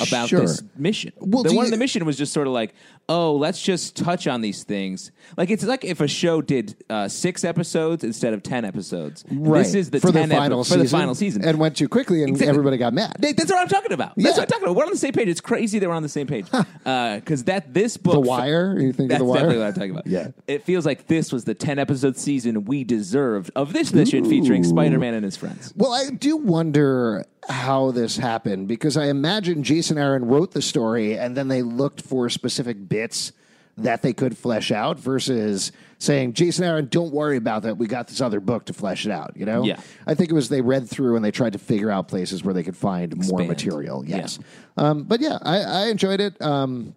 About 0.00 0.28
Sure. 0.28 0.40
this 0.40 0.62
mission. 0.76 1.12
Well, 1.18 1.42
the 1.44 1.50
do 1.50 1.56
one 1.56 1.66
you- 1.66 1.70
the 1.70 1.76
mission 1.76 2.04
was 2.04 2.16
just 2.18 2.32
sort 2.32 2.46
of 2.46 2.52
like, 2.52 2.74
oh, 3.08 3.36
let's 3.36 3.60
just 3.62 3.96
touch 3.96 4.26
on 4.26 4.40
these 4.40 4.64
things. 4.64 5.12
Like 5.36 5.50
it's 5.50 5.62
like 5.64 5.84
if 5.84 6.00
a 6.00 6.08
show 6.08 6.40
did 6.42 6.74
uh, 6.90 7.06
six 7.06 7.44
episodes 7.44 8.02
instead 8.02 8.32
of 8.34 8.42
ten 8.42 8.64
episodes. 8.64 9.24
Right. 9.30 9.62
This 9.62 9.74
is 9.74 9.90
the 9.90 10.00
for 10.00 10.10
10 10.10 10.28
the 10.30 10.34
epi- 10.34 10.40
final 10.42 10.64
for 10.64 10.68
season, 10.70 10.82
the 10.82 10.88
final 10.88 11.14
season. 11.14 11.44
and 11.44 11.58
went 11.58 11.76
too 11.76 11.88
quickly, 11.88 12.22
and 12.22 12.30
Exactly. 12.30 12.48
everybody 12.48 12.76
got 12.76 12.92
mad. 12.94 13.16
They- 13.18 13.32
That's 13.34 13.50
what 13.52 13.60
I'm 13.60 13.68
talking 13.68 13.92
about. 13.92 14.14
Yeah. 14.16 14.24
That's 14.24 14.38
what 14.38 14.42
I'm 14.44 14.48
talking 14.48 14.64
about. 14.64 14.76
We're 14.76 14.84
on 14.84 14.90
the 14.90 14.96
same 14.98 15.12
page. 15.12 15.28
It's 15.28 15.40
crazy 15.40 15.78
that 15.78 15.88
we're 15.88 15.94
on 15.94 16.02
the 16.02 16.08
same 16.08 16.26
page. 16.26 16.46
Because 16.50 17.44
that 17.44 17.72
this 17.74 17.96
book, 17.96 18.14
The 18.14 18.20
Wire? 18.20 18.78
You 18.80 18.92
think 18.92 19.06
of 19.06 19.08
that's 19.10 19.18
The 19.20 19.24
Wire? 19.24 19.38
definitely 19.40 19.58
what 19.58 19.66
I'm 19.68 19.74
talking 19.74 19.90
about. 19.90 20.06
Yeah. 20.06 20.28
it 20.48 20.64
feels 20.64 20.84
like 20.86 21.06
this 21.06 21.32
was 21.32 21.44
the 21.44 21.54
10 21.54 21.78
episode 21.78 22.16
season 22.16 22.64
we 22.64 22.84
deserved 22.84 23.50
of 23.54 23.72
this 23.72 23.92
mission 23.92 24.24
featuring 24.24 24.64
Spider 24.64 24.98
Man 24.98 25.14
and 25.14 25.24
his 25.24 25.36
friends. 25.36 25.72
Well, 25.76 25.92
I 25.92 26.10
do 26.10 26.36
wonder 26.36 27.24
how 27.48 27.90
this 27.90 28.16
happened 28.16 28.68
because 28.68 28.96
I 28.96 29.06
imagine 29.06 29.62
Jason 29.62 29.98
Aaron 29.98 30.26
wrote 30.26 30.52
the 30.52 30.62
story 30.62 31.18
and 31.18 31.36
then 31.36 31.48
they 31.48 31.62
looked 31.62 32.00
for 32.00 32.28
specific 32.30 32.88
bits 32.88 33.32
that 33.76 34.02
they 34.02 34.12
could 34.12 34.38
flesh 34.38 34.70
out 34.70 34.98
versus 34.98 35.72
saying, 35.98 36.34
Jason 36.34 36.64
Aaron, 36.64 36.86
don't 36.86 37.12
worry 37.12 37.36
about 37.36 37.62
that. 37.62 37.76
We 37.76 37.86
got 37.86 38.08
this 38.08 38.20
other 38.20 38.38
book 38.40 38.66
to 38.66 38.72
flesh 38.72 39.04
it 39.04 39.10
out, 39.10 39.36
you 39.36 39.46
know? 39.46 39.64
Yeah. 39.64 39.80
I 40.06 40.14
think 40.14 40.30
it 40.30 40.34
was 40.34 40.48
they 40.48 40.60
read 40.60 40.88
through 40.88 41.16
and 41.16 41.24
they 41.24 41.32
tried 41.32 41.54
to 41.54 41.58
figure 41.58 41.90
out 41.90 42.08
places 42.08 42.44
where 42.44 42.54
they 42.54 42.62
could 42.62 42.76
find 42.76 43.12
more 43.16 43.40
Expand. 43.40 43.48
material. 43.48 44.04
Yeah. 44.04 44.18
Yes. 44.18 44.38
Um, 44.76 45.04
but 45.04 45.20
yeah, 45.20 45.38
I, 45.42 45.58
I 45.60 45.86
enjoyed 45.86 46.20
it. 46.20 46.40
Um, 46.40 46.94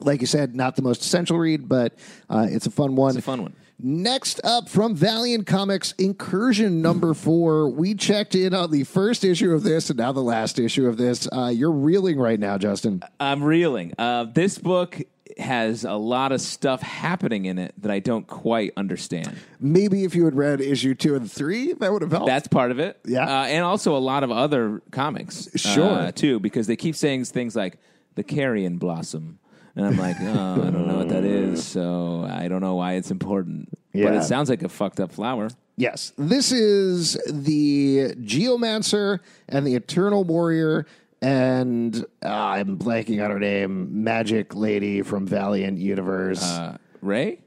like 0.00 0.20
you 0.20 0.26
said, 0.26 0.54
not 0.54 0.76
the 0.76 0.82
most 0.82 1.02
essential 1.02 1.38
read, 1.38 1.68
but 1.68 1.94
uh, 2.28 2.46
it's 2.50 2.66
a 2.66 2.70
fun 2.70 2.96
one. 2.96 3.10
It's 3.10 3.18
a 3.18 3.22
fun 3.22 3.42
one. 3.42 3.54
Next 3.78 4.40
up 4.44 4.68
from 4.68 4.94
Valiant 4.94 5.46
Comics, 5.46 5.92
Incursion 5.92 6.82
number 6.82 7.14
four. 7.14 7.68
We 7.68 7.94
checked 7.94 8.34
in 8.34 8.54
on 8.54 8.70
the 8.70 8.84
first 8.84 9.24
issue 9.24 9.52
of 9.52 9.64
this 9.64 9.90
and 9.90 9.98
now 9.98 10.12
the 10.12 10.20
last 10.22 10.58
issue 10.58 10.86
of 10.86 10.96
this. 10.96 11.28
Uh, 11.32 11.48
you're 11.48 11.72
reeling 11.72 12.18
right 12.18 12.38
now, 12.38 12.58
Justin. 12.58 13.02
I'm 13.18 13.42
reeling. 13.42 13.92
Uh, 13.98 14.24
this 14.24 14.58
book 14.58 15.00
has 15.38 15.84
a 15.84 15.94
lot 15.94 16.30
of 16.32 16.40
stuff 16.40 16.82
happening 16.82 17.46
in 17.46 17.58
it 17.58 17.74
that 17.78 17.90
I 17.90 17.98
don't 17.98 18.26
quite 18.26 18.72
understand. 18.76 19.36
Maybe 19.58 20.04
if 20.04 20.14
you 20.14 20.26
had 20.26 20.36
read 20.36 20.60
issue 20.60 20.94
two 20.94 21.14
and 21.14 21.30
three, 21.30 21.72
that 21.72 21.92
would 21.92 22.02
have 22.02 22.10
helped. 22.10 22.26
That's 22.26 22.48
part 22.48 22.70
of 22.70 22.78
it. 22.78 23.00
Yeah. 23.04 23.24
Uh, 23.24 23.46
and 23.46 23.64
also 23.64 23.96
a 23.96 23.98
lot 23.98 24.24
of 24.24 24.30
other 24.30 24.82
comics. 24.90 25.48
Sure. 25.56 25.90
uh, 25.90 26.12
too, 26.12 26.38
because 26.38 26.66
they 26.66 26.76
keep 26.76 26.94
saying 26.94 27.24
things 27.24 27.56
like 27.56 27.78
the 28.14 28.22
carrion 28.22 28.78
blossom. 28.78 29.38
And 29.74 29.86
I'm 29.86 29.96
like, 29.96 30.16
oh, 30.20 30.52
I 30.66 30.70
don't 30.70 30.86
know 30.86 30.98
what 30.98 31.08
that 31.08 31.24
is, 31.24 31.64
so 31.66 32.26
I 32.30 32.48
don't 32.48 32.60
know 32.60 32.74
why 32.74 32.94
it's 32.94 33.10
important. 33.10 33.68
But 33.92 33.98
Yeah. 34.00 34.18
it 34.20 34.24
sounds 34.24 34.50
like 34.50 34.62
a 34.62 34.68
fucked 34.68 35.00
up 35.00 35.12
flower. 35.12 35.48
yes. 35.76 36.12
This 36.18 36.52
is 36.52 37.14
the 37.30 38.14
Geomancer 38.20 39.20
and 39.48 39.66
the 39.66 39.74
Eternal 39.74 40.24
Warrior. 40.24 40.86
And 41.22 42.04
uh, 42.24 42.28
I'm 42.28 42.76
blanking 42.78 43.24
on 43.24 43.30
her 43.30 43.38
name, 43.38 44.02
Magic 44.02 44.54
Lady 44.54 45.02
from 45.02 45.26
Valiant 45.26 45.78
Universe 45.78 46.42
Uh, 46.42 46.76
Rey? 47.00 47.38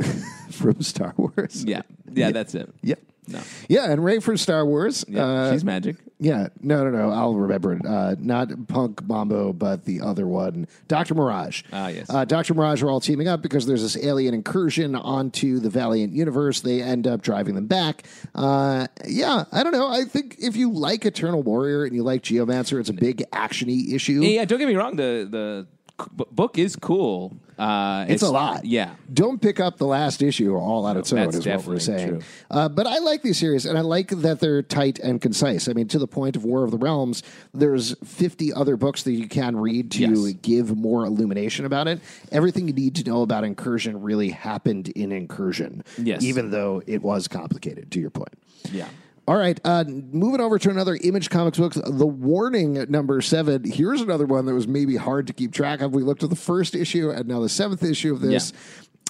from 0.50 0.82
Star 0.82 1.14
Wars. 1.16 1.64
Yeah. 1.64 1.82
yeah. 2.12 2.32
that's 2.32 2.54
it. 2.54 2.68
Yep. 2.82 2.98
No. 3.30 3.40
Yeah, 3.68 3.90
and 3.90 4.04
Rey 4.04 4.18
from 4.20 4.36
Star 4.36 4.66
Wars. 4.66 5.04
Yeah, 5.08 5.24
Uh, 5.24 5.52
she's 5.52 5.64
magic. 5.64 5.96
Yeah, 6.22 6.48
no, 6.60 6.84
no, 6.84 6.90
no. 6.90 7.10
I'll 7.10 7.34
remember 7.34 7.72
it. 7.72 7.86
Uh, 7.86 8.14
not 8.18 8.66
Punk 8.68 9.02
Mambo, 9.08 9.54
but 9.54 9.86
the 9.86 10.02
other 10.02 10.26
one, 10.26 10.66
Doctor 10.86 11.14
Mirage. 11.14 11.62
Ah, 11.72 11.88
yes. 11.88 12.10
Uh, 12.10 12.26
Doctor 12.26 12.52
Mirage 12.52 12.82
are 12.82 12.90
all 12.90 13.00
teaming 13.00 13.26
up 13.26 13.40
because 13.40 13.64
there's 13.66 13.80
this 13.80 13.96
alien 13.96 14.34
incursion 14.34 14.94
onto 14.94 15.58
the 15.60 15.70
Valiant 15.70 16.12
universe. 16.12 16.60
They 16.60 16.82
end 16.82 17.06
up 17.06 17.22
driving 17.22 17.54
them 17.54 17.66
back. 17.66 18.04
Uh, 18.34 18.86
yeah, 19.06 19.44
I 19.50 19.62
don't 19.62 19.72
know. 19.72 19.86
I 19.88 20.04
think 20.04 20.36
if 20.38 20.56
you 20.56 20.70
like 20.70 21.06
Eternal 21.06 21.42
Warrior 21.42 21.84
and 21.84 21.94
you 21.94 22.02
like 22.02 22.22
Geomancer, 22.22 22.78
it's 22.78 22.90
a 22.90 22.94
big 22.94 23.24
actiony 23.32 23.92
issue. 23.94 24.20
Yeah, 24.20 24.44
don't 24.44 24.58
get 24.58 24.68
me 24.68 24.76
wrong. 24.76 24.96
The 24.96 25.26
the 25.30 25.66
book 26.08 26.58
is 26.58 26.76
cool. 26.76 27.36
Uh, 27.58 28.06
It's, 28.08 28.22
a 28.22 28.30
lot. 28.30 28.64
Yeah. 28.64 28.94
Don't 29.12 29.38
pick 29.40 29.60
up 29.60 29.76
the 29.76 29.86
last 29.86 30.22
issue 30.22 30.56
all 30.56 30.86
on 30.86 30.96
its 30.96 31.12
own, 31.12 31.18
that's 31.30 31.36
is 31.36 31.46
what 31.46 31.66
we're 31.66 31.78
saying. 31.78 32.22
Uh, 32.50 32.70
but 32.70 32.86
I 32.86 32.98
like 33.00 33.20
these 33.20 33.36
series, 33.38 33.66
and 33.66 33.76
I 33.76 33.82
like 33.82 34.08
that 34.08 34.40
they're 34.40 34.62
tight 34.62 34.98
and 34.98 35.20
concise. 35.20 35.68
I 35.68 35.74
mean, 35.74 35.86
to 35.88 35.98
the 35.98 36.06
point 36.06 36.36
of 36.36 36.44
War 36.44 36.64
of 36.64 36.70
the 36.70 36.78
Realms, 36.78 37.22
there's 37.52 37.94
50 38.02 38.54
other 38.54 38.78
books 38.78 39.02
that 39.02 39.12
you 39.12 39.28
can 39.28 39.56
read 39.56 39.90
to 39.92 39.98
Yes. 40.08 40.34
give 40.40 40.74
more 40.74 41.04
illumination 41.04 41.66
about 41.66 41.86
it. 41.86 42.00
Everything 42.32 42.66
you 42.66 42.72
need 42.72 42.94
to 42.96 43.04
know 43.04 43.20
about 43.20 43.44
Incursion 43.44 44.00
really 44.00 44.30
happened 44.30 44.88
in 44.88 45.12
Incursion, 45.12 45.84
Yes. 46.02 46.22
even 46.22 46.50
though 46.50 46.82
it 46.86 47.02
was 47.02 47.28
complicated, 47.28 47.90
to 47.90 48.00
your 48.00 48.10
point. 48.10 48.32
Yeah. 48.72 48.88
All 49.30 49.36
right, 49.36 49.60
uh, 49.64 49.84
moving 49.86 50.40
over 50.40 50.58
to 50.58 50.70
another 50.70 50.98
Image 51.04 51.30
Comics 51.30 51.56
book, 51.56 51.74
The 51.74 52.04
Warning 52.04 52.84
number 52.90 53.20
seven. 53.20 53.62
Here's 53.62 54.00
another 54.00 54.26
one 54.26 54.44
that 54.46 54.54
was 54.54 54.66
maybe 54.66 54.96
hard 54.96 55.28
to 55.28 55.32
keep 55.32 55.52
track 55.52 55.82
of. 55.82 55.94
We 55.94 56.02
looked 56.02 56.24
at 56.24 56.30
the 56.30 56.36
first 56.36 56.74
issue 56.74 57.10
and 57.10 57.28
now 57.28 57.38
the 57.38 57.48
seventh 57.48 57.84
issue 57.84 58.12
of 58.12 58.22
this. 58.22 58.52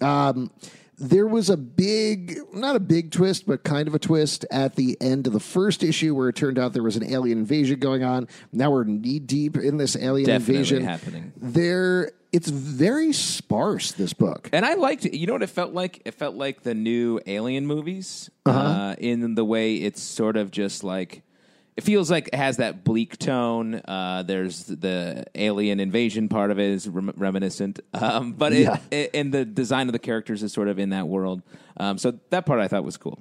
Um, 0.03 0.51
there 1.01 1.27
was 1.27 1.49
a 1.51 1.57
big, 1.57 2.39
not 2.53 2.77
a 2.77 2.81
big 2.81 3.11
twist, 3.11 3.47
but 3.47 3.65
kind 3.65 3.89
of 3.89 3.95
a 3.95 3.99
twist 3.99 4.45
at 4.51 4.77
the 4.77 4.97
end 5.01 5.27
of 5.27 5.33
the 5.33 5.41
first 5.41 5.83
issue 5.83 6.15
where 6.15 6.29
it 6.29 6.37
turned 6.37 6.59
out 6.59 6.73
there 6.75 6.83
was 6.83 6.97
an 6.97 7.05
alien 7.11 7.39
invasion 7.39 7.81
going 7.81 8.05
on. 8.05 8.29
Now 8.53 8.71
we're 8.71 8.85
knee 8.85 9.19
deep 9.19 9.57
in 9.57 9.79
this 9.79 9.97
alien 9.97 10.27
Definitely 10.27 10.55
invasion. 10.57 10.85
happening. 10.85 11.33
There, 11.37 12.13
it's 12.33 12.51
very 12.51 13.13
sparse. 13.15 13.93
This 13.93 14.13
book. 14.13 14.51
And 14.53 14.65
I 14.67 14.75
liked 14.75 15.07
it. 15.07 15.17
You 15.17 15.27
know 15.27 15.33
what 15.33 15.43
it 15.43 15.49
felt 15.51 15.73
like? 15.73 16.03
It 16.05 16.13
felt 16.15 16.35
like 16.37 16.63
the 16.63 16.75
new 16.75 17.19
Alien 17.27 17.67
movies 17.67 18.29
Uh-huh. 18.47 18.59
uh 18.59 18.95
in 18.99 19.35
the 19.35 19.45
way 19.45 19.77
it's 19.77 20.03
sort 20.03 20.37
of 20.37 20.51
just 20.51 20.85
like. 20.85 21.23
It 21.77 21.85
feels 21.85 22.11
like 22.11 22.29
it 22.29 22.35
has 22.35 22.59
that 22.59 22.85
bleak 22.85 23.17
tone. 23.19 23.77
Uh, 23.77 24.23
there's 24.27 24.65
the 24.65 25.25
alien 25.35 25.81
invasion 25.81 26.29
part 26.29 26.51
of 26.51 26.59
it 26.59 26.71
is 26.71 26.89
rem- 26.89 27.15
reminiscent, 27.17 27.81
um, 27.95 28.33
but 28.33 28.53
it, 28.53 28.61
Yeah. 28.63 28.77
it, 28.91 29.11
and 29.15 29.33
the 29.33 29.45
design 29.45 29.89
of 29.89 29.93
the 29.93 29.99
characters 29.99 30.43
is 30.43 30.53
sort 30.53 30.69
of 30.69 30.79
in 30.79 30.91
that 30.91 31.09
world. 31.09 31.43
Um, 31.79 31.97
so 31.97 32.19
that 32.31 32.45
part 32.45 32.61
I 32.61 32.69
thought 32.69 32.85
was 32.85 32.97
cool. 32.97 33.19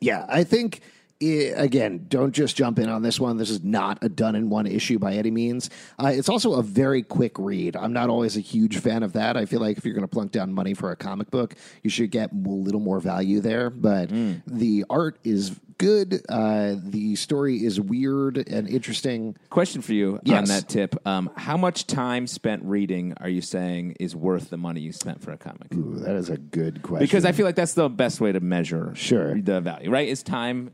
Yeah, 0.00 0.24
I 0.28 0.44
think 0.44 0.80
i 1.20 1.26
again, 1.56 2.06
don't 2.08 2.32
just 2.32 2.56
jump 2.56 2.78
in 2.78 2.88
on 2.88 3.02
this 3.02 3.18
one. 3.18 3.36
This 3.36 3.50
is 3.50 3.64
not 3.64 3.98
a 4.02 4.08
done 4.08 4.34
in 4.34 4.50
one 4.50 4.66
issue 4.66 4.98
by 4.98 5.14
any 5.14 5.30
means. 5.30 5.68
Uh, 5.98 6.08
it's 6.14 6.28
also 6.28 6.54
a 6.54 6.62
very 6.62 7.02
quick 7.02 7.38
read. 7.38 7.76
I'm 7.76 7.92
not 7.92 8.08
always 8.08 8.36
a 8.36 8.40
huge 8.40 8.78
fan 8.78 9.02
of 9.02 9.12
that. 9.14 9.36
I 9.36 9.44
feel 9.44 9.60
like 9.60 9.78
if 9.78 9.84
you're 9.84 9.94
going 9.94 10.06
to 10.06 10.12
plunk 10.12 10.32
down 10.32 10.52
money 10.52 10.74
for 10.74 10.90
a 10.92 10.96
comic 10.96 11.30
book, 11.30 11.54
you 11.82 11.90
should 11.90 12.10
get 12.10 12.30
a 12.32 12.48
little 12.48 12.80
more 12.80 13.00
value 13.00 13.40
there. 13.40 13.70
But 13.70 14.10
the 14.46 14.84
art 14.88 15.18
is 15.24 15.58
good. 15.78 16.22
Uh, 16.28 16.74
the 16.78 17.16
story 17.16 17.64
is 17.64 17.80
weird 17.80 18.36
and 18.48 18.68
interesting. 18.68 19.36
Question 19.50 19.82
for 19.82 19.94
you 19.94 20.20
on 20.28 20.44
that 20.44 20.68
tip: 20.68 20.94
um, 21.06 21.30
How 21.36 21.56
much 21.56 21.86
time 21.86 22.26
spent 22.26 22.62
reading 22.64 23.14
are 23.20 23.28
you 23.28 23.40
saying 23.40 23.96
is 24.00 24.14
worth 24.14 24.50
the 24.50 24.56
money 24.56 24.80
you 24.80 24.92
spent 24.92 25.22
for 25.22 25.32
a 25.32 25.36
comic? 25.36 25.72
Ooh, 25.74 25.98
that 26.00 26.14
is 26.16 26.30
a 26.30 26.36
good 26.36 26.82
question. 26.82 27.04
Because 27.04 27.24
I 27.24 27.32
feel 27.32 27.46
like 27.46 27.56
that's 27.56 27.74
the 27.74 27.88
best 27.88 28.20
way 28.20 28.32
to 28.32 28.40
measure 28.40 28.92
Sure. 28.94 29.40
the 29.40 29.60
value, 29.60 29.90
right? 29.90 30.08
Is 30.08 30.22
time, 30.22 30.72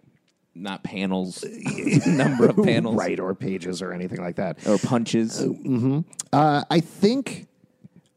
not 0.54 0.82
panels, 0.84 1.44
number 2.06 2.46
of 2.46 2.56
panels, 2.56 2.96
right 2.96 3.18
or 3.18 3.34
pages 3.34 3.82
or 3.82 3.92
anything 3.92 4.20
like 4.20 4.36
that. 4.36 4.66
or 4.66 4.78
punches. 4.78 5.40
Uh, 6.32 6.64
I 6.70 6.80
think 6.80 7.48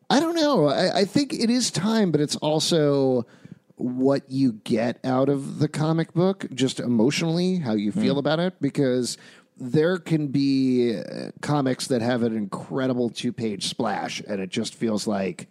I 0.10 0.20
don't 0.20 0.36
know. 0.36 0.68
I, 0.68 1.00
I 1.00 1.06
think 1.06 1.34
it 1.34 1.50
is 1.50 1.72
time, 1.72 2.12
but 2.12 2.22
it's 2.22 2.36
also 2.38 3.26
what 3.76 4.24
you 4.30 4.54
get 4.64 5.00
out 5.04 5.30
of 5.30 5.60
the 5.60 5.68
comic 5.68 6.14
book, 6.14 6.46
just 6.54 6.80
emotionally, 6.80 7.58
how 7.58 7.74
you 7.74 7.92
feel 7.92 8.18
about 8.18 8.40
it, 8.40 8.60
because 8.62 9.18
there 9.58 9.98
can 9.98 10.28
be 10.28 10.98
uh, 10.98 11.32
comics 11.42 11.88
that 11.88 12.02
have 12.02 12.24
an 12.24 12.36
incredible 12.36 13.10
two-page 13.10 13.68
splash, 13.68 14.22
and 14.28 14.40
it 14.42 14.50
just 14.50 14.76
feels 14.76 15.08
like. 15.08 15.48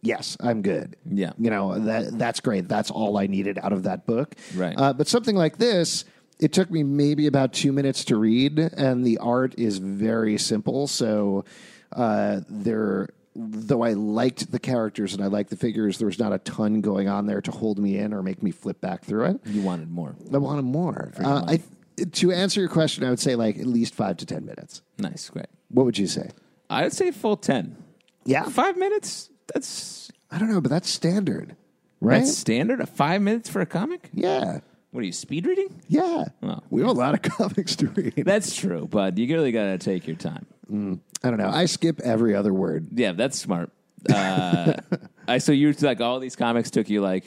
Yes, 0.00 0.36
I'm 0.40 0.62
good. 0.62 0.96
Yeah. 1.10 1.32
you 1.38 1.50
know 1.50 1.78
that 1.78 2.16
that's 2.18 2.40
great. 2.40 2.68
That's 2.68 2.90
all 2.90 3.18
I 3.18 3.26
needed 3.26 3.58
out 3.62 3.72
of 3.72 3.82
that 3.84 4.06
book. 4.06 4.34
Right. 4.54 4.74
Uh, 4.78 4.92
but 4.92 5.08
something 5.08 5.34
like 5.36 5.58
this, 5.58 6.04
it 6.38 6.52
took 6.52 6.70
me 6.70 6.82
maybe 6.84 7.26
about 7.26 7.52
two 7.52 7.72
minutes 7.72 8.04
to 8.06 8.16
read, 8.16 8.58
and 8.58 9.04
the 9.04 9.18
art 9.18 9.54
is 9.58 9.78
very 9.78 10.38
simple. 10.38 10.86
So 10.86 11.44
uh, 11.92 12.40
there, 12.48 13.08
though 13.34 13.82
I 13.82 13.94
liked 13.94 14.52
the 14.52 14.60
characters 14.60 15.14
and 15.14 15.22
I 15.22 15.26
liked 15.26 15.50
the 15.50 15.56
figures, 15.56 15.98
there 15.98 16.06
was 16.06 16.18
not 16.20 16.32
a 16.32 16.38
ton 16.38 16.80
going 16.80 17.08
on 17.08 17.26
there 17.26 17.40
to 17.40 17.50
hold 17.50 17.78
me 17.80 17.98
in 17.98 18.12
or 18.14 18.22
make 18.22 18.40
me 18.42 18.52
flip 18.52 18.80
back 18.80 19.02
through 19.04 19.24
it. 19.24 19.40
You 19.46 19.62
wanted 19.62 19.90
more. 19.90 20.14
I 20.32 20.38
wanted 20.38 20.62
more. 20.62 21.12
Uh, 21.18 21.44
I, 21.48 21.62
to 22.04 22.30
answer 22.30 22.60
your 22.60 22.68
question, 22.68 23.02
I 23.02 23.10
would 23.10 23.18
say 23.20 23.34
like 23.34 23.58
at 23.58 23.66
least 23.66 23.94
five 23.96 24.16
to 24.18 24.26
ten 24.26 24.44
minutes. 24.46 24.82
Nice, 24.98 25.28
great. 25.28 25.46
What 25.70 25.86
would 25.86 25.98
you 25.98 26.06
say? 26.06 26.30
I 26.70 26.84
would 26.84 26.92
say 26.92 27.10
full 27.10 27.36
ten. 27.36 27.76
Yeah, 28.24 28.44
Five 28.44 28.76
minutes. 28.76 29.30
That's 29.52 30.10
I 30.30 30.38
don't 30.38 30.50
know, 30.50 30.60
but 30.60 30.70
that's 30.70 30.88
standard, 30.90 31.56
right? 32.00 32.18
that's 32.18 32.36
standard. 32.36 32.80
A 32.80 32.86
five 32.86 33.22
minutes 33.22 33.48
for 33.48 33.60
a 33.60 33.66
comic. 33.66 34.10
yeah, 34.12 34.60
What 34.90 35.00
are 35.00 35.06
you 35.06 35.12
speed 35.12 35.46
reading? 35.46 35.80
yeah. 35.88 36.24
Oh. 36.42 36.60
we 36.70 36.80
have 36.82 36.90
a 36.90 36.92
lot 36.92 37.14
of 37.14 37.22
comics 37.36 37.76
to 37.76 37.88
read. 37.88 38.24
That's 38.26 38.54
true, 38.54 38.86
but 38.90 39.16
you 39.18 39.26
really 39.34 39.52
got 39.52 39.64
to 39.64 39.78
take 39.78 40.06
your 40.06 40.16
time. 40.16 40.46
I 40.70 41.30
don't 41.30 41.38
know. 41.38 41.48
I 41.48 41.64
skip 41.64 42.00
every 42.00 42.34
other 42.34 42.52
word. 42.52 42.88
Yeah, 42.94 43.12
that's 43.12 43.38
smart. 43.38 43.70
Uh, 44.12 44.74
I 45.28 45.38
so 45.38 45.52
you 45.52 45.72
like 45.80 46.00
all 46.00 46.20
these 46.20 46.36
comics 46.36 46.70
took 46.70 46.88
you 46.90 47.00
like 47.00 47.24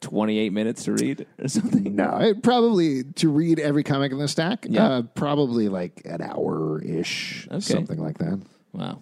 28 0.00 0.52
minutes 0.54 0.84
to 0.84 0.92
read 0.92 1.26
or 1.38 1.48
something. 1.48 1.94
No, 1.94 2.16
it 2.18 2.42
probably 2.42 3.04
to 3.04 3.28
read 3.28 3.60
every 3.60 3.82
comic 3.84 4.10
in 4.12 4.18
the 4.18 4.26
stack. 4.26 4.66
Yeah. 4.68 4.86
Uh, 4.88 5.02
probably 5.02 5.68
like 5.68 6.00
an 6.06 6.22
hour 6.22 6.80
ish, 6.82 7.46
Okay. 7.50 7.60
something 7.60 7.98
like 7.98 8.16
that. 8.18 8.40
Wow. 8.72 9.00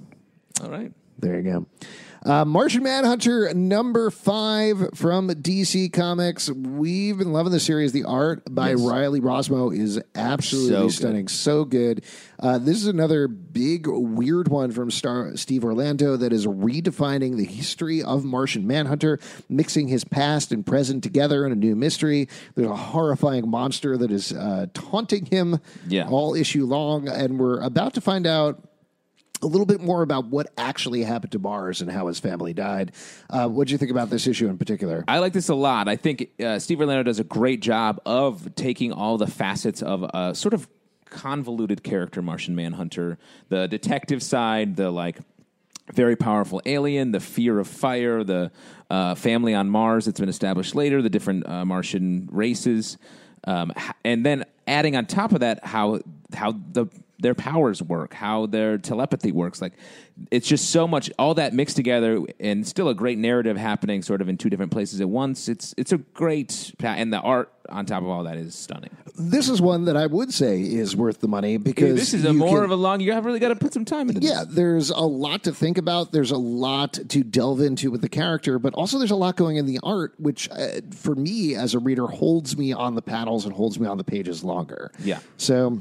All 0.62 0.70
right. 0.70 0.92
There 1.18 1.36
you 1.38 1.42
go. 1.42 1.66
Uh, 2.24 2.44
Martian 2.44 2.82
Manhunter 2.82 3.54
number 3.54 4.10
five 4.10 4.90
from 4.94 5.28
DC 5.28 5.92
Comics. 5.92 6.50
We've 6.50 7.16
been 7.16 7.32
loving 7.32 7.52
the 7.52 7.60
series. 7.60 7.92
The 7.92 8.02
art 8.02 8.42
by 8.52 8.70
Yes. 8.70 8.80
Riley 8.80 9.20
Rossmo 9.20 9.72
is 9.76 10.00
absolutely 10.16 10.70
So 10.72 10.82
good. 10.82 10.92
stunning. 10.92 11.28
So 11.28 11.64
good. 11.64 12.02
Uh, 12.40 12.58
this 12.58 12.78
is 12.78 12.88
another 12.88 13.28
big, 13.28 13.86
weird 13.86 14.48
one 14.48 14.72
from 14.72 14.90
Star- 14.90 15.36
Steve 15.36 15.64
Orlando 15.64 16.16
that 16.16 16.32
is 16.32 16.46
redefining 16.48 17.36
the 17.36 17.44
history 17.44 18.02
of 18.02 18.24
Martian 18.24 18.66
Manhunter, 18.66 19.20
mixing 19.48 19.86
his 19.86 20.02
past 20.02 20.50
and 20.50 20.66
present 20.66 21.04
together 21.04 21.46
in 21.46 21.52
a 21.52 21.56
new 21.56 21.76
mystery. 21.76 22.28
There's 22.56 22.68
a 22.68 22.74
horrifying 22.74 23.48
monster 23.48 23.96
that 23.98 24.10
is 24.10 24.32
uh, 24.32 24.66
taunting 24.74 25.26
him 25.26 25.60
Yeah. 25.88 26.08
all 26.08 26.34
issue 26.34 26.66
long, 26.66 27.06
and 27.08 27.38
we're 27.38 27.60
about 27.60 27.94
to 27.94 28.00
find 28.00 28.26
out 28.26 28.65
a 29.42 29.46
little 29.46 29.66
bit 29.66 29.80
more 29.80 30.02
about 30.02 30.26
what 30.26 30.52
actually 30.56 31.02
happened 31.02 31.32
to 31.32 31.38
Mars 31.38 31.80
and 31.80 31.90
how 31.90 32.06
his 32.06 32.18
family 32.18 32.52
died. 32.52 32.92
Uh, 33.28 33.48
what 33.48 33.68
do 33.68 33.72
you 33.72 33.78
think 33.78 33.90
about 33.90 34.10
this 34.10 34.26
issue 34.26 34.48
in 34.48 34.58
particular? 34.58 35.04
I 35.06 35.18
like 35.18 35.32
this 35.32 35.48
a 35.48 35.54
lot. 35.54 35.88
I 35.88 35.96
think 35.96 36.30
uh, 36.40 36.58
Steve 36.58 36.80
Orlando 36.80 37.02
does 37.02 37.20
a 37.20 37.24
great 37.24 37.60
job 37.60 38.00
of 38.06 38.54
taking 38.54 38.92
all 38.92 39.18
the 39.18 39.26
facets 39.26 39.82
of 39.82 40.02
a 40.02 40.34
sort 40.34 40.54
of 40.54 40.68
convoluted 41.10 41.82
character, 41.82 42.22
Martian 42.22 42.54
Manhunter, 42.54 43.18
the 43.48 43.68
detective 43.68 44.22
side, 44.22 44.76
the 44.76 44.90
like 44.90 45.18
very 45.92 46.16
powerful 46.16 46.60
alien, 46.66 47.12
the 47.12 47.20
fear 47.20 47.58
of 47.58 47.68
fire, 47.68 48.24
the 48.24 48.50
uh, 48.90 49.14
family 49.14 49.54
on 49.54 49.68
Mars 49.68 50.04
that's 50.04 50.20
been 50.20 50.28
established 50.28 50.74
later, 50.74 51.00
the 51.00 51.10
different 51.10 51.46
uh, 51.48 51.64
Martian 51.64 52.28
races, 52.30 52.98
um, 53.44 53.72
and 54.04 54.26
then 54.26 54.44
adding 54.66 54.96
on 54.96 55.06
top 55.06 55.32
of 55.32 55.40
that 55.40 55.64
how 55.64 56.00
how 56.34 56.52
the 56.72 56.86
their 57.18 57.34
powers 57.34 57.82
work, 57.82 58.12
how 58.14 58.46
their 58.46 58.78
telepathy 58.78 59.32
works. 59.32 59.60
Like 59.62 59.72
it's 60.30 60.46
just 60.48 60.70
so 60.70 60.86
much 60.88 61.10
all 61.18 61.34
that 61.34 61.52
mixed 61.54 61.76
together, 61.76 62.20
and 62.40 62.66
still 62.66 62.88
a 62.88 62.94
great 62.94 63.18
narrative 63.18 63.56
happening, 63.56 64.02
sort 64.02 64.20
of 64.20 64.28
in 64.28 64.36
two 64.36 64.50
different 64.50 64.72
places 64.72 65.00
at 65.00 65.08
once. 65.08 65.48
It's 65.48 65.74
it's 65.76 65.92
a 65.92 65.98
great 65.98 66.74
and 66.82 67.12
the 67.12 67.20
art 67.20 67.52
on 67.68 67.84
top 67.84 68.02
of 68.02 68.08
all 68.08 68.24
that 68.24 68.36
is 68.36 68.54
stunning. 68.54 68.90
This 69.18 69.48
is 69.48 69.60
one 69.60 69.86
that 69.86 69.96
I 69.96 70.06
would 70.06 70.32
say 70.32 70.60
is 70.60 70.94
worth 70.94 71.20
the 71.20 71.26
money 71.28 71.56
because 71.56 71.96
This 71.98 72.14
is 72.14 72.24
a 72.24 72.32
more 72.32 72.58
can- 72.58 72.64
of 72.64 72.70
a 72.70 72.76
long. 72.76 73.00
You 73.00 73.12
have 73.12 73.24
really 73.24 73.40
got 73.40 73.48
to 73.48 73.56
put 73.56 73.72
some 73.72 73.84
time 73.84 74.08
into 74.08 74.20
this. 74.20 74.30
Yeah, 74.30 74.44
there's 74.46 74.90
a 74.90 75.00
lot 75.00 75.44
to 75.44 75.52
think 75.52 75.76
about. 75.78 76.12
There's 76.12 76.30
a 76.30 76.36
lot 76.38 76.92
to 77.08 77.24
delve 77.24 77.60
into 77.60 77.90
with 77.90 78.02
the 78.02 78.08
character, 78.08 78.58
but 78.58 78.74
also 78.74 78.98
there's 78.98 79.10
a 79.10 79.16
lot 79.16 79.36
going 79.36 79.56
in 79.56 79.66
the 79.66 79.80
art, 79.82 80.14
which 80.18 80.48
uh, 80.50 80.80
for 80.92 81.14
me 81.14 81.54
as 81.56 81.74
a 81.74 81.78
reader 81.78 82.06
holds 82.06 82.56
me 82.56 82.72
on 82.72 82.94
the 82.94 83.02
panels 83.02 83.44
and 83.46 83.54
holds 83.54 83.80
me 83.80 83.86
on 83.88 83.96
the 83.98 84.04
pages 84.04 84.44
longer. 84.44 84.92
Yeah. 85.00 85.18
So 85.36 85.80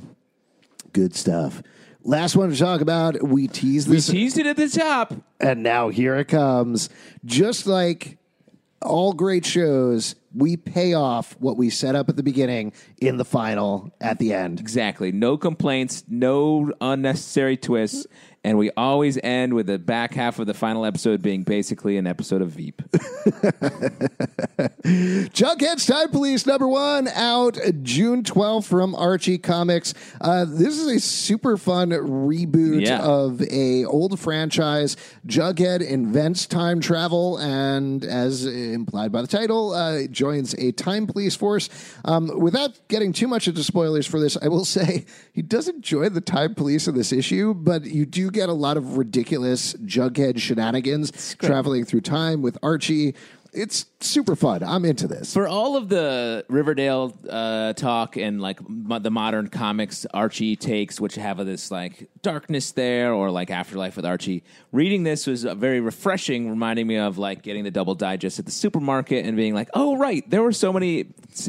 good 0.95 1.13
stuff. 1.13 1.61
Last 2.05 2.35
one 2.37 2.49
to 2.51 2.55
talk 2.57 2.79
about. 2.81 3.21
We 3.21 3.47
teased 3.49 3.89
We 3.89 3.97
this, 3.97 4.07
teased 4.07 4.37
it 4.37 4.45
at 4.47 4.55
the 4.55 4.69
top. 4.69 5.13
and 5.41 5.61
now 5.61 5.89
here 5.89 6.15
it 6.15 6.29
comes. 6.29 6.89
Just 7.25 7.67
like 7.67 8.17
all 8.81 9.11
great 9.13 9.45
shows, 9.45 10.15
we 10.33 10.55
pay 10.55 10.93
off 10.93 11.35
what 11.39 11.57
we 11.57 11.69
set 11.69 11.95
up 11.95 12.07
at 12.07 12.15
the 12.15 12.23
beginning 12.23 12.71
in 13.01 13.17
the 13.17 13.25
final 13.25 13.91
at 13.99 14.19
the 14.19 14.33
end. 14.33 14.59
Exactly. 14.59 15.11
No 15.11 15.37
complaints, 15.37 16.03
no 16.07 16.71
unnecessary 16.79 17.57
twists, 17.57 18.07
and 18.45 18.57
we 18.59 18.69
always 18.77 19.17
end 19.23 19.55
with 19.55 19.65
the 19.65 19.79
back 19.79 20.13
half 20.13 20.37
of 20.39 20.45
the 20.45 20.53
final 20.53 20.85
episode 20.85 21.21
being 21.21 21.41
basically 21.43 21.97
an 21.97 22.05
episode 22.05 22.41
of 22.43 22.51
Veep. 22.51 22.79
Jughead's 24.85 25.85
Time 25.85 26.09
Police 26.09 26.45
number 26.45 26.67
one 26.67 27.07
out 27.09 27.57
June 27.81 28.23
12th 28.23 28.65
from 28.65 28.93
Archie 28.95 29.37
Comics. 29.37 29.93
Uh, 30.21 30.45
this 30.45 30.77
is 30.79 30.87
a 30.87 30.99
super 30.99 31.57
fun 31.57 31.89
reboot 31.89 32.85
Yeah. 32.85 33.01
of 33.01 33.41
a 33.41 33.85
old 33.85 34.19
franchise. 34.19 34.95
Jughead 35.25 35.81
invents 35.85 36.45
time 36.45 36.79
travel 36.81 37.37
and, 37.37 38.03
as 38.05 38.45
implied 38.45 39.11
by 39.11 39.21
the 39.21 39.27
title, 39.27 39.73
uh, 39.73 40.05
joins 40.07 40.53
a 40.55 40.71
time 40.71 41.07
police 41.07 41.35
force. 41.35 41.69
Um, 42.05 42.39
without 42.39 42.77
getting 42.87 43.11
too 43.11 43.27
much 43.27 43.47
into 43.47 43.63
spoilers 43.63 44.05
for 44.05 44.19
this, 44.19 44.37
I 44.41 44.47
will 44.49 44.65
say 44.75 45.05
he 45.33 45.41
doesn't 45.41 45.81
join 45.81 46.13
the 46.13 46.21
time 46.21 46.53
police 46.55 46.87
in 46.87 46.95
this 46.95 47.11
issue, 47.11 47.53
but 47.55 47.85
you 47.85 48.05
do 48.05 48.29
get 48.35 48.49
a 48.49 48.53
lot 48.53 48.77
of 48.77 48.97
ridiculous 48.97 49.73
Jughead 49.75 50.39
shenanigans 50.39 51.35
traveling 51.39 51.85
through 51.85 52.01
time 52.01 52.41
with 52.41 52.57
Archie. 52.61 53.15
It's 53.53 53.85
super 54.01 54.35
fun. 54.35 54.61
I'm 54.61 54.83
into 54.83 55.07
this. 55.07 55.33
For 55.33 55.47
all 55.47 55.77
of 55.77 55.87
the 55.87 56.45
Riverdale 56.49 57.17
uh, 57.29 57.71
talk 57.71 58.17
and 58.17 58.41
like 58.41 58.59
mo- 58.67 58.99
the 58.99 59.09
modern 59.09 59.47
comics 59.47 60.05
Archie 60.13 60.57
takes, 60.57 60.99
which 60.99 61.15
have 61.15 61.37
this 61.45 61.71
like 61.71 62.09
darkness 62.21 62.73
there 62.73 63.13
or 63.13 63.31
like 63.31 63.49
afterlife 63.49 63.95
with 63.95 64.05
Archie, 64.05 64.43
reading 64.73 65.03
this 65.03 65.25
was 65.25 65.45
uh, 65.45 65.55
very 65.55 65.79
refreshing, 65.79 66.49
reminding 66.49 66.85
me 66.85 66.97
of 66.97 67.17
like 67.17 67.43
getting 67.43 67.63
the 67.63 67.71
double 67.71 67.95
digest 67.95 68.37
at 68.37 68.45
the 68.45 68.51
supermarket 68.51 69.25
and 69.25 69.37
being 69.37 69.53
like, 69.53 69.69
oh, 69.73 69.95
right, 69.95 70.29
there 70.29 70.43
were 70.43 70.51
so 70.51 70.73
many 70.73 71.05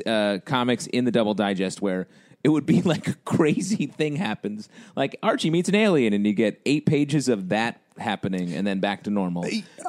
uh, 0.07 0.39
comics 0.45 0.87
in 0.87 1.05
the 1.05 1.11
double 1.11 1.35
digest 1.35 1.83
where 1.83 2.07
it 2.47 2.51
would 2.51 2.65
be 2.65 2.81
like 2.95 3.09
a 3.09 3.15
crazy 3.25 3.87
thing 3.87 4.15
happens. 4.15 4.69
Like 4.95 5.17
Archie 5.21 5.51
meets 5.51 5.69
an 5.69 5.75
alien 5.75 6.13
and 6.13 6.25
you 6.25 6.33
get 6.33 6.61
eight 6.65 6.87
pages 6.87 7.29
of 7.29 7.49
that 7.49 7.81
happening 7.99 8.53
and 8.55 8.65
then 8.67 8.79
back 8.79 9.03
to 9.05 9.11
normal. 9.11 9.43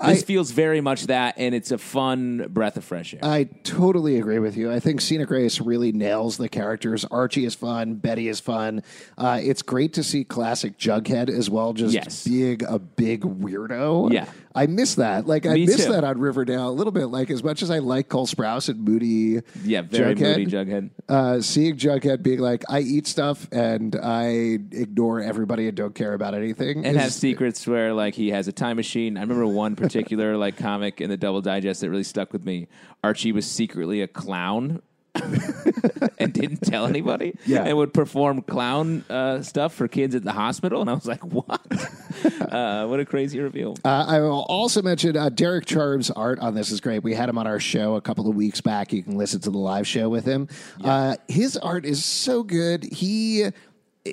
this 0.06 0.24
feels 0.24 0.50
very 0.52 0.80
much 0.82 1.08
that 1.08 1.36
and 1.38 1.54
it's 1.54 1.72
a 1.72 1.78
fun 1.78 2.48
breath 2.50 2.78
of 2.78 2.84
fresh 2.84 3.14
air. 3.14 3.20
I 3.22 3.44
totally 3.64 4.18
agree 4.18 4.40
with 4.40 4.58
you. 4.58 4.72
I 4.72 4.80
think 4.80 5.02
Sina 5.02 5.26
Grace 5.26 5.60
really 5.62 5.92
nails 5.92 6.38
the 6.38 6.50
characters. 6.50 7.06
Archie 7.06 7.46
is 7.46 7.54
fun. 7.54 7.96
Betty 7.96 8.28
is 8.30 8.40
fun. 8.40 8.82
Uh, 9.20 9.40
it's 9.44 9.62
great 9.62 9.94
to 9.94 10.04
see 10.04 10.24
classic 10.24 10.78
Jughead 10.80 11.30
as 11.30 11.50
well, 11.50 11.74
just 11.74 11.94
Yes. 11.94 12.24
being 12.24 12.62
a 12.68 12.80
big 12.80 13.22
weirdo. 13.22 14.12
Yeah. 14.12 14.26
I 14.58 14.68
miss 14.68 14.96
that. 14.96 15.28
Like, 15.28 15.46
I 15.46 15.54
Me 15.54 15.66
miss 15.66 15.86
too. 15.86 15.92
that 15.92 16.04
on 16.04 16.20
Riverdale 16.20 16.68
a 16.68 16.72
little 16.72 16.92
bit. 16.92 17.06
Like, 17.06 17.30
as 17.30 17.44
much 17.44 17.62
as 17.62 17.70
I 17.72 17.80
like 17.80 18.10
Cole 18.10 18.28
Sprouse 18.28 18.70
and 18.70 18.80
Moody 18.84 19.42
yeah, 19.64 19.82
very 19.84 20.16
Jughead, 20.16 20.38
moody 20.38 20.46
Jughead. 20.48 20.90
Uh, 21.08 21.42
seeing 21.42 21.78
Jughead 21.78 22.24
being 22.24 22.40
like, 22.40 22.64
I 22.70 22.80
eat 22.80 23.08
stuff 23.08 23.48
and 23.52 23.96
I 23.96 24.26
ignore 24.72 25.22
everybody 25.22 25.68
and 25.68 25.78
don't 25.78 25.94
care 25.96 26.14
about 26.14 26.34
anything. 26.34 26.86
and 26.86 26.98
is- 26.98 27.02
have 27.04 27.14
secrets 27.14 27.66
where 27.68 27.94
like 27.94 28.16
he 28.16 28.30
has 28.32 28.48
a 28.48 28.52
time 28.52 28.78
machine. 28.78 29.18
I 29.18 29.22
remember 29.22 29.48
one 29.48 29.76
particular 29.76 30.38
like 30.38 30.58
comic 30.58 31.00
in 31.02 31.10
the 31.10 31.18
Double 31.18 31.42
Digest 31.42 31.82
that 31.82 31.90
really 31.90 32.04
stuck 32.04 32.34
with 32.34 32.44
me. 32.44 32.68
Archie 33.04 33.32
was 33.32 33.46
secretly 33.50 34.02
a 34.02 34.08
clown. 34.08 34.82
and 36.18 36.34
didn't 36.34 36.62
tell 36.62 36.86
anybody. 36.86 37.36
Yeah. 37.46 37.64
and 37.64 37.78
would 37.78 37.94
perform 37.94 38.42
clown 38.42 39.04
uh, 39.10 39.42
stuff 39.42 39.74
for 39.74 39.88
kids 39.88 40.16
at 40.16 40.24
the 40.24 40.32
hospital, 40.32 40.82
and 40.82 40.90
I 40.90 40.94
was 40.94 41.06
like, 41.06 41.24
"What? 41.24 41.62
uh, 42.42 42.88
what 42.88 43.00
a 43.00 43.06
crazy 43.06 43.40
reveal!" 43.40 43.76
Uh, 43.84 44.06
I 44.08 44.20
will 44.20 44.46
also 44.50 44.82
mention 44.82 45.16
uh, 45.18 45.30
Derek 45.30 45.66
Charm's 45.66 46.12
art 46.12 46.40
on 46.40 46.56
this 46.56 46.72
is 46.72 46.82
great. 46.82 47.04
We 47.04 47.14
had 47.14 47.30
him 47.30 47.38
on 47.38 47.48
our 47.48 47.60
show 47.60 47.96
a 47.96 48.02
couple 48.02 48.30
of 48.30 48.36
weeks 48.36 48.62
back. 48.62 48.94
You 48.94 49.04
can 49.04 49.18
listen 49.18 49.40
to 49.42 49.50
the 49.50 49.58
live 49.58 49.88
show 49.88 50.10
with 50.10 50.26
him. 50.26 50.48
Uh, 50.84 51.16
his 51.28 51.58
art 51.58 51.86
is 51.86 52.04
so 52.04 52.44
good. 52.44 52.84
He 52.84 53.50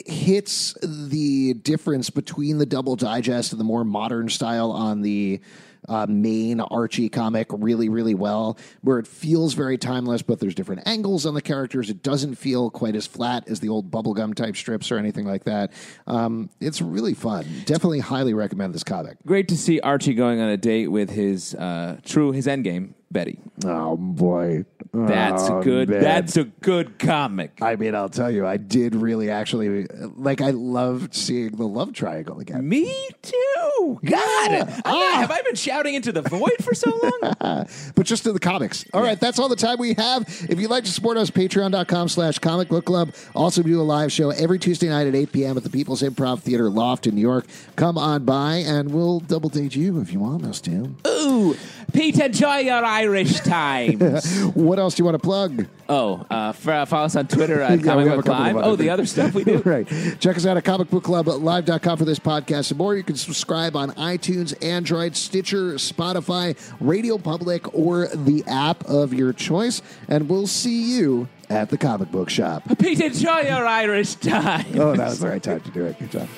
hits 0.07 0.75
the 0.83 1.55
difference 1.55 2.11
between 2.11 2.59
the 2.59 2.67
double 2.67 2.97
digest 2.97 3.53
and 3.53 3.61
the 3.61 3.65
more 3.65 3.85
modern 3.85 4.29
style 4.29 4.73
on 4.73 5.03
the 5.03 5.41
uh, 5.89 6.07
main 6.09 6.61
Archie 6.61 7.09
comic 7.09 7.49
really, 7.51 7.89
really 7.89 8.15
well, 8.15 8.59
where 8.83 8.99
it 8.99 9.07
feels 9.07 9.55
very 9.55 9.79
timeless, 9.79 10.23
but 10.23 10.41
there's 10.41 10.55
different 10.55 10.83
angles 10.87 11.27
on 11.27 11.35
the 11.35 11.43
characters. 11.43 11.91
It 11.91 12.03
doesn't 12.03 12.37
feel 12.37 12.71
quite 12.71 12.97
as 12.97 13.07
flat 13.07 13.49
as 13.49 13.61
the 13.61 13.69
old 13.69 13.91
bubblegum 13.91 14.35
type 14.35 14.57
strips 14.57 14.91
or 14.91 14.99
anything 14.99 15.27
like 15.27 15.45
that. 15.45 15.73
Um, 16.07 16.51
it's 16.61 16.81
really 16.81 17.15
fun. 17.15 17.45
Definitely 17.65 18.01
highly 18.01 18.35
recommend 18.35 18.75
this 18.75 18.85
comic. 18.85 19.17
Great 19.27 19.49
to 19.49 19.57
see 19.57 19.81
Archie 19.81 20.15
going 20.15 20.41
on 20.41 20.49
a 20.49 20.57
date 20.57 20.89
with 20.89 21.11
his 21.11 21.55
uh, 21.55 21.99
true 22.05 22.33
his 22.33 22.47
endgame 22.47 22.95
Betty. 23.11 23.39
Oh 23.65 23.97
boy, 23.97 24.65
That's 24.95 25.43
Oh, 25.45 25.63
good. 25.63 25.89
man. 25.91 26.01
That's 26.03 26.37
a 26.37 26.45
good 26.45 26.99
comic. 26.99 27.59
I 27.61 27.77
mean, 27.77 27.95
I'll 27.95 28.09
tell 28.09 28.31
you, 28.31 28.47
I 28.47 28.57
did 28.57 28.95
really 28.95 29.29
actually 29.31 29.87
like. 30.17 30.41
I 30.41 30.51
loved 30.51 31.15
seeing 31.15 31.51
the 31.51 31.67
love 31.67 31.93
triangle 31.93 32.39
again. 32.39 32.69
Me 32.69 33.09
too. 33.23 33.99
God, 34.05 34.51
Yeah. 34.51 34.81
I- 34.85 34.91
ah. 34.91 35.17
have 35.21 35.31
I 35.31 35.43
been 35.43 35.55
shouting 35.57 35.95
into 35.95 36.13
the 36.13 36.23
void 36.23 36.57
for 36.63 36.75
so 36.75 36.91
long? 36.91 37.35
but 37.95 38.07
just 38.07 38.27
in 38.27 38.33
the 38.35 38.41
comics. 38.41 38.85
All 38.95 39.03
right, 39.03 39.19
that's 39.19 39.39
all 39.39 39.49
the 39.49 39.57
time 39.57 39.79
we 39.79 39.95
have. 39.95 40.23
If 40.49 40.61
you'd 40.61 40.71
like 40.71 40.85
to 40.85 40.91
support 40.91 41.17
us, 41.17 41.31
patreon.com 41.31 42.09
slash 42.09 42.39
comic 42.39 42.69
book 42.69 42.85
club. 42.85 43.15
Also 43.35 43.63
do 43.63 43.81
a 43.81 43.83
live 43.83 44.13
show 44.13 44.31
every 44.31 44.59
Tuesday 44.59 44.89
night 44.89 45.07
at 45.07 45.15
8 45.15 45.33
p.m. 45.33 45.57
at 45.57 45.65
the 45.65 45.71
People's 45.71 46.03
Improv 46.03 46.41
Theater 46.41 46.71
Loft 46.71 47.07
in 47.07 47.15
New 47.15 47.21
York. 47.21 47.47
Come 47.77 47.99
on 47.99 48.25
by 48.25 48.57
and 48.57 48.93
we'll 48.93 49.21
double 49.21 49.49
date 49.51 49.75
you 49.75 50.01
if 50.01 50.13
you 50.13 50.21
want 50.21 50.45
us 50.45 50.61
to. 50.63 50.95
Ooh, 51.07 51.57
Pete, 51.93 52.19
enjoy 52.21 52.59
your 52.59 52.85
Irish 52.85 53.41
times. 53.41 54.43
What 54.55 54.79
else 54.85 54.95
do 54.95 55.01
you 55.01 55.05
want 55.05 55.17
to 55.17 55.27
plug? 55.27 55.67
oh, 55.89 56.25
uh, 56.31 56.49
f- 56.51 56.69
uh, 56.69 56.85
follow 56.85 57.05
us 57.07 57.17
on 57.17 57.27
Twitter 57.27 57.61
at 57.61 57.79
we 57.79 57.85
Comic 57.85 58.09
Book 58.09 58.27
Live. 58.27 58.57
Oh, 58.57 58.77
the 58.77 58.91
other 58.91 59.07
stuff 59.07 59.35
we 59.35 59.45
do. 59.45 59.59
right. 59.65 59.87
Check 60.21 60.37
us 60.37 60.47
out 60.47 60.57
at 60.57 60.65
comicbookclublive.com 60.65 61.99
for 61.99 62.05
this 62.05 62.19
podcast 62.19 62.71
and 62.71 62.79
more. 62.79 62.95
You 62.95 63.03
can 63.03 63.17
subscribe 63.17 63.77
on 63.77 63.91
iTunes, 63.93 64.55
Android, 64.65 65.17
Stitcher, 65.17 65.75
Spotify, 65.75 66.57
Radio 66.81 67.19
Public, 67.19 67.75
or 67.75 68.09
the 68.09 68.45
app 68.47 68.85
of 68.85 69.13
your 69.13 69.33
choice. 69.33 69.83
And 70.09 70.29
we'll 70.29 70.47
see 70.47 70.97
you 70.97 71.29
at 71.51 71.71
the 71.71 71.79
comic 71.79 72.11
book 72.11 72.31
shop. 72.31 72.63
Pete, 72.79 73.01
enjoy 73.01 73.41
your 73.41 73.67
Irish 73.67 74.15
times. 74.15 74.77
Oh, 74.77 74.97
that 74.97 75.09
was 75.11 75.21
the 75.21 75.29
right 75.29 75.43
time 75.43 75.61
to 75.61 75.71
do 75.71 75.85
it. 75.87 75.99
Good 75.99 76.11
job. 76.11 76.29